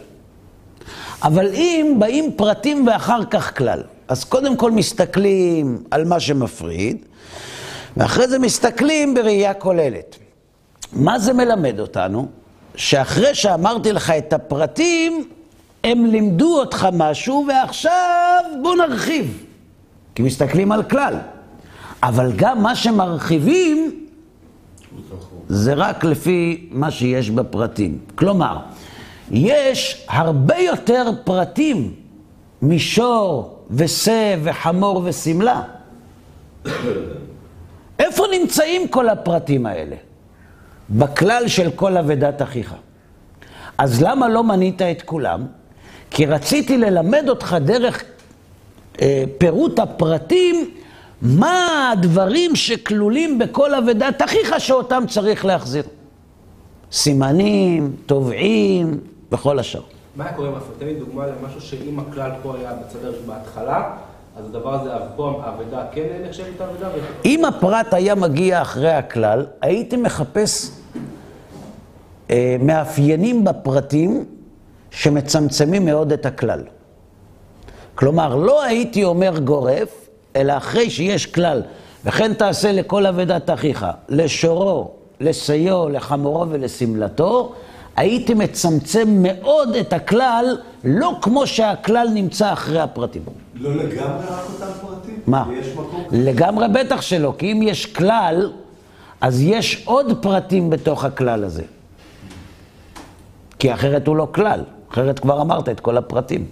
אבל 1.23 1.47
אם 1.53 1.95
באים 1.99 2.31
פרטים 2.35 2.87
ואחר 2.87 3.25
כך 3.25 3.57
כלל, 3.57 3.83
אז 4.07 4.23
קודם 4.23 4.57
כל 4.57 4.71
מסתכלים 4.71 5.83
על 5.91 6.05
מה 6.05 6.19
שמפריד, 6.19 6.97
ואחרי 7.97 8.27
זה 8.27 8.39
מסתכלים 8.39 9.13
בראייה 9.13 9.53
כוללת. 9.53 10.15
מה 10.93 11.19
זה 11.19 11.33
מלמד 11.33 11.79
אותנו? 11.79 12.27
שאחרי 12.75 13.35
שאמרתי 13.35 13.91
לך 13.93 14.09
את 14.09 14.33
הפרטים, 14.33 15.29
הם 15.87 16.05
לימדו 16.05 16.59
אותך 16.59 16.87
משהו, 16.93 17.45
ועכשיו 17.47 18.43
בוא 18.63 18.75
נרחיב. 18.75 19.43
כי 20.15 20.23
מסתכלים 20.23 20.71
על 20.71 20.83
כלל. 20.83 21.15
אבל 22.03 22.31
גם 22.35 22.63
מה 22.63 22.75
שמרחיבים, 22.75 24.05
זה 25.47 25.73
רק 25.73 26.03
לפי 26.03 26.69
מה 26.71 26.91
שיש 26.91 27.29
בפרטים. 27.29 27.97
כלומר, 28.15 28.57
יש 29.31 30.05
הרבה 30.09 30.57
יותר 30.57 31.09
פרטים 31.23 31.93
משור 32.61 33.57
ושה 33.71 34.35
וחמור 34.43 35.01
ושמלה. 35.05 35.61
איפה 37.99 38.23
נמצאים 38.39 38.87
כל 38.87 39.09
הפרטים 39.09 39.65
האלה? 39.65 39.95
בכלל 40.89 41.47
של 41.47 41.71
כל 41.71 41.97
אבדת 41.97 42.41
אחיך. 42.41 42.73
אז 43.77 44.01
למה 44.01 44.29
לא 44.29 44.43
מנית 44.43 44.81
את 44.81 45.01
כולם? 45.01 45.45
כי 46.11 46.25
רציתי 46.25 46.77
ללמד 46.77 47.25
אותך 47.29 47.55
דרך 47.65 48.03
אה, 49.01 49.23
פירוט 49.37 49.79
הפרטים, 49.79 50.71
מה 51.21 51.91
הדברים 51.91 52.55
שכלולים 52.55 53.39
בכל 53.39 53.75
אבדת 53.75 54.21
אחיך 54.21 54.59
שאותם 54.59 55.03
צריך 55.09 55.45
להחזיר. 55.45 55.83
סימנים, 56.91 57.95
תובעים 58.05 58.99
וכל 59.31 59.59
השאר. 59.59 59.81
מה 60.15 60.23
היה 60.23 60.33
קורה 60.33 60.49
אם 60.49 60.53
תן 60.79 60.85
לי 60.85 60.93
דוגמה 60.93 61.23
למשהו 61.27 61.61
שאם 61.61 61.99
הכלל 61.99 62.31
פה 62.43 62.55
היה 62.55 62.73
בצד 62.73 62.99
בהתחלה, 63.25 63.91
אז 64.37 64.45
הדבר 64.45 64.81
הזה, 64.81 64.89
פה 65.15 65.41
האבדה 65.43 65.83
כן 65.91 66.07
נחשבת 66.27 66.61
האבדה? 66.61 66.89
אם 67.25 67.45
הפרט 67.45 67.93
היה 67.93 68.15
מגיע 68.15 68.61
אחרי 68.61 68.91
הכלל, 68.91 69.45
הייתי 69.61 69.97
מחפש 69.97 70.71
אה, 72.29 72.55
מאפיינים 72.59 73.43
בפרטים 73.43 74.25
שמצמצמים 74.91 75.85
מאוד 75.85 76.11
את 76.11 76.25
הכלל. 76.25 76.63
כלומר, 77.95 78.35
לא 78.35 78.63
הייתי 78.63 79.03
אומר 79.03 79.39
גורף, 79.39 80.07
אלא 80.35 80.57
אחרי 80.57 80.89
שיש 80.89 81.25
כלל, 81.25 81.61
וכן 82.05 82.33
תעשה 82.33 82.71
לכל 82.71 83.05
אבדת 83.05 83.49
אחיך, 83.49 83.85
לשורו, 84.09 84.91
לסיו, 85.19 85.89
לחמורו 85.89 86.49
ולשמלתו, 86.49 87.53
הייתי 87.95 88.33
מצמצם 88.33 89.07
מאוד 89.09 89.75
את 89.75 89.93
הכלל, 89.93 90.57
לא 90.83 91.11
כמו 91.21 91.47
שהכלל 91.47 92.07
נמצא 92.13 92.53
אחרי 92.53 92.79
הפרטים. 92.79 93.21
לא 93.55 93.75
לגמרי 93.75 94.25
רק 94.27 94.45
אותם 94.53 94.71
פרטים? 94.81 95.19
מה? 95.27 95.45
יש 95.59 95.67
מקום? 95.67 96.03
לגמרי 96.11 96.67
בטח 96.67 97.01
שלא, 97.01 97.33
כי 97.37 97.51
אם 97.51 97.61
יש 97.63 97.85
כלל, 97.85 98.51
אז 99.21 99.41
יש 99.41 99.83
עוד 99.85 100.17
פרטים 100.21 100.69
בתוך 100.69 101.05
הכלל 101.05 101.43
הזה. 101.43 101.63
כי 103.59 103.73
אחרת 103.73 104.07
הוא 104.07 104.15
לא 104.15 104.27
כלל, 104.31 104.63
אחרת 104.91 105.19
כבר 105.19 105.41
אמרת 105.41 105.69
את 105.69 105.79
כל 105.79 105.97
הפרטים. 105.97 106.45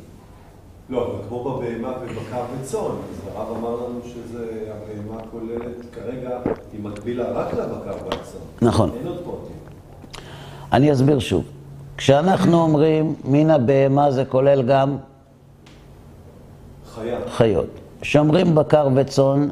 לא, 0.89 1.05
אבל 1.07 1.27
כמו 1.27 1.43
בבהמה 1.43 1.93
ובקר 2.01 2.41
וצאן, 2.61 2.79
אז 2.79 3.35
הרב 3.35 3.57
אמר 3.57 3.75
לנו 3.75 3.99
שזה, 4.03 4.45
הבהמה 4.71 5.21
כוללת 5.31 5.75
כרגע, 5.91 6.29
היא 6.73 6.83
מקבילה 6.83 7.31
רק 7.31 7.53
לבקר 7.53 8.03
והצאן. 8.05 8.39
נכון. 8.61 8.89
אין 8.97 9.07
עוד 9.07 9.17
פרטים. 9.17 9.55
אני 10.73 10.93
אסביר 10.93 11.19
שוב. 11.19 11.43
כשאנחנו 11.97 12.61
אומרים 12.61 13.15
מן 13.25 13.49
הבהמה 13.49 14.11
זה 14.11 14.25
כולל 14.25 14.61
גם 14.61 14.97
חיה, 16.95 17.19
חיות. 17.27 17.67
כשאומרים 18.01 18.55
בקר 18.55 18.87
וצאן 18.95 19.49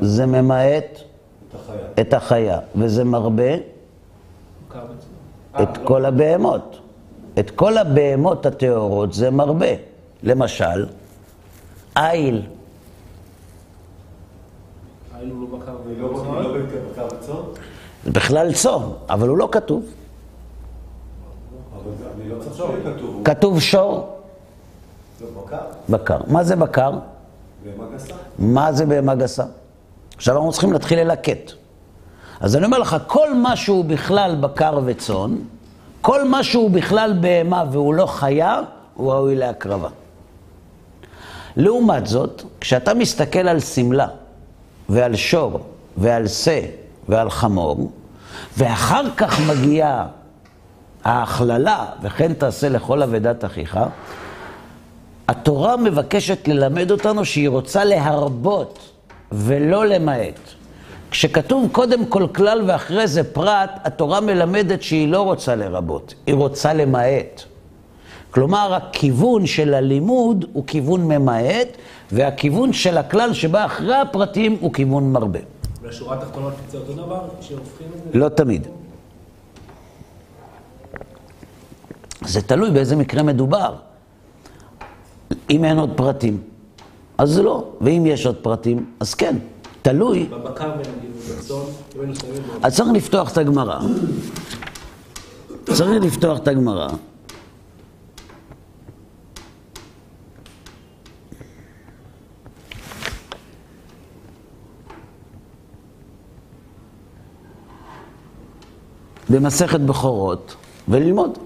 זה 0.00 0.26
ממעט 0.26 0.84
את 0.94 1.54
החיה. 1.54 1.76
את 2.00 2.14
החיה, 2.14 2.58
וזה 2.76 3.04
מרבה 3.04 3.56
קר 4.68 4.78
בצורה. 4.78 5.62
את 5.62 5.78
כל 5.84 6.04
הבהמות. 6.04 6.81
את 7.38 7.50
כל 7.50 7.78
הבהמות 7.78 8.46
הטהורות 8.46 9.12
זה 9.12 9.30
מרבה. 9.30 9.66
למשל, 10.22 10.86
איל, 11.96 12.42
הוא 15.30 15.48
לא 15.98 16.08
לא 16.42 16.54
לא? 16.54 16.58
זה 18.04 18.10
בכלל 18.10 18.52
צאן, 18.52 18.80
אבל 19.08 19.28
הוא 19.28 19.38
לא 19.38 19.48
כתוב. 19.52 19.84
כתוב. 23.24 23.60
שור, 23.60 24.18
בקר, 25.46 25.56
בקר. 25.88 26.18
מה 26.26 26.44
זה 26.44 26.56
בקר? 26.56 26.90
מה 28.38 28.72
זה 28.72 28.86
בהמה 28.86 29.14
גסה? 29.14 29.44
עכשיו 30.16 30.36
אנחנו 30.36 30.52
צריכים 30.52 30.72
להתחיל 30.72 31.00
ללקט. 31.00 31.52
אז 32.40 32.56
אני 32.56 32.64
אומר 32.64 32.78
לך, 32.78 32.96
כל 33.06 33.34
מה 33.34 33.56
שהוא 33.56 33.84
בכלל 33.84 34.36
בקר 34.40 34.78
וצאן, 34.84 35.36
כל 36.02 36.28
מה 36.28 36.44
שהוא 36.44 36.70
בכלל 36.70 37.14
בהמה 37.20 37.64
והוא 37.72 37.94
לא 37.94 38.06
חיה, 38.06 38.60
הוא 38.94 39.12
ראוי 39.12 39.34
להקרבה. 39.34 39.88
לעומת 41.56 42.06
זאת, 42.06 42.42
כשאתה 42.60 42.94
מסתכל 42.94 43.48
על 43.48 43.60
שמלה 43.60 44.06
ועל 44.88 45.16
שור 45.16 45.60
ועל 45.96 46.28
שא 46.28 46.60
ועל 47.08 47.30
חמור, 47.30 47.90
ואחר 48.58 49.02
כך 49.16 49.40
מגיעה 49.40 50.06
ההכללה, 51.04 51.86
וכן 52.02 52.34
תעשה 52.34 52.68
לכל 52.68 53.02
אבדת 53.02 53.44
אחיך, 53.44 53.78
התורה 55.28 55.76
מבקשת 55.76 56.48
ללמד 56.48 56.90
אותנו 56.90 57.24
שהיא 57.24 57.48
רוצה 57.48 57.84
להרבות 57.84 58.90
ולא 59.32 59.86
למעט. 59.86 60.40
כשכתוב 61.12 61.68
קודם 61.72 62.06
כל 62.06 62.26
כלל 62.34 62.62
ואחרי 62.66 63.06
זה 63.06 63.34
פרט, 63.34 63.70
התורה 63.84 64.20
מלמדת 64.20 64.82
שהיא 64.82 65.08
לא 65.08 65.22
רוצה 65.22 65.54
לרבות, 65.54 66.14
היא 66.26 66.34
רוצה 66.34 66.74
למעט. 66.74 67.42
כלומר, 68.30 68.74
הכיוון 68.74 69.46
של 69.46 69.74
הלימוד 69.74 70.44
הוא 70.52 70.64
כיוון 70.66 71.04
ממעט, 71.04 71.68
והכיוון 72.12 72.72
של 72.72 72.98
הכלל 72.98 73.32
שבא 73.32 73.64
אחרי 73.64 73.96
הפרטים 73.96 74.56
הוא 74.60 74.72
כיוון 74.72 75.12
מרבה. 75.12 75.38
והשורה 75.82 76.16
התחתונה 76.16 76.46
תצא 76.66 76.78
אותו 76.78 76.92
דבר, 76.92 77.28
שהופכים 77.40 77.86
את 77.86 78.12
זה? 78.12 78.18
לא 78.18 78.28
תמיד. 78.28 78.66
זה 82.20 82.42
תלוי 82.42 82.70
באיזה 82.70 82.96
מקרה 82.96 83.22
מדובר. 83.22 83.74
אם 85.50 85.64
אין 85.64 85.78
עוד 85.78 85.90
פרטים, 85.96 86.40
אז 87.18 87.38
לא, 87.38 87.64
ואם 87.80 88.06
יש 88.06 88.26
עוד 88.26 88.36
פרטים, 88.36 88.86
אז 89.00 89.14
כן. 89.14 89.36
תלוי. 89.82 90.24
בבקר 90.24 90.70
ונגיד. 90.74 92.22
אז 92.62 92.76
צריך 92.76 92.88
לפתוח 92.94 93.32
את 93.32 93.38
הגמרא. 93.38 93.80
צריך 95.64 96.04
לפתוח 96.04 96.38
את 96.38 96.48
הגמרא. 96.48 96.88
במסכת 109.30 109.80
בכורות 109.80 110.54
וללמוד. 110.88 111.38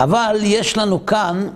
אבל 0.00 0.36
יש 0.42 0.78
לנו 0.78 1.06
כאן 1.06 1.48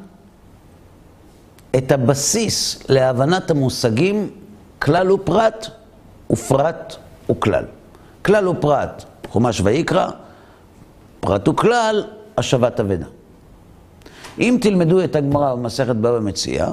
את 1.76 1.92
הבסיס 1.92 2.82
להבנת 2.88 3.50
המושגים 3.50 4.30
כלל 4.78 5.10
ופרט 5.10 5.66
ופרט 6.30 6.96
וכלל. 7.30 7.64
כלל 8.24 8.48
ופרט, 8.48 9.04
חומש 9.28 9.60
ויקרא, 9.60 10.08
פרט 11.20 11.48
וכלל, 11.48 12.04
השבת 12.36 12.80
אבדה. 12.80 13.06
אם 14.38 14.58
תלמדו 14.60 15.04
את 15.04 15.16
הגמרא 15.16 15.54
במסכת 15.54 15.96
בבא 15.96 16.20
מציע, 16.20 16.68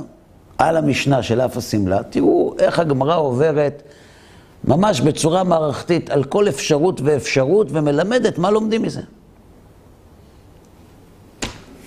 על 0.57 0.77
המשנה 0.77 1.23
של 1.23 1.41
אף 1.41 1.57
השמלה, 1.57 2.03
תראו 2.03 2.55
איך 2.59 2.79
הגמרא 2.79 3.17
עוברת 3.17 3.83
ממש 4.63 5.01
בצורה 5.01 5.43
מערכתית 5.43 6.09
על 6.09 6.23
כל 6.23 6.47
אפשרות 6.47 7.01
ואפשרות 7.03 7.67
ומלמדת 7.71 8.37
מה 8.37 8.51
לומדים 8.51 8.81
מזה. 8.81 9.01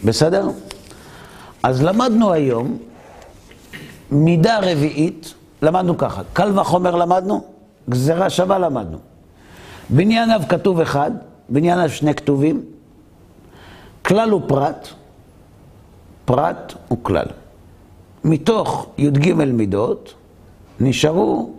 בסדר? 0.05 0.49
אז 1.63 1.83
למדנו 1.83 2.33
היום 2.33 2.79
מידה 4.11 4.59
רביעית, 4.63 5.35
למדנו 5.63 5.99
ככה, 5.99 6.23
קל 6.33 6.59
וחומר 6.59 6.97
למדנו, 6.97 7.45
גזירה 7.89 8.31
שווה 8.31 8.59
למדנו. 8.59 8.99
בניין 9.91 10.31
אב 10.31 10.45
כתוב 10.49 10.81
אחד, 10.81 11.11
בניין 11.49 11.79
אב 11.79 11.89
שני 11.89 12.15
כתובים, 12.15 12.65
כלל 14.03 14.35
ופרט, 14.35 14.89
פרט 16.25 16.75
וכלל. 16.93 17.27
מתוך 18.25 18.87
י"ג 18.99 19.33
מידות 19.33 20.15
נשארו 20.81 21.51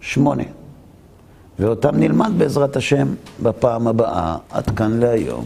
שמונה. 0.00 0.42
ואותם 1.58 1.96
נלמד 1.96 2.30
בעזרת 2.38 2.76
השם 2.76 3.08
בפעם 3.42 3.88
הבאה. 3.88 4.36
עד 4.50 4.70
כאן 4.76 5.00
להיום. 5.00 5.44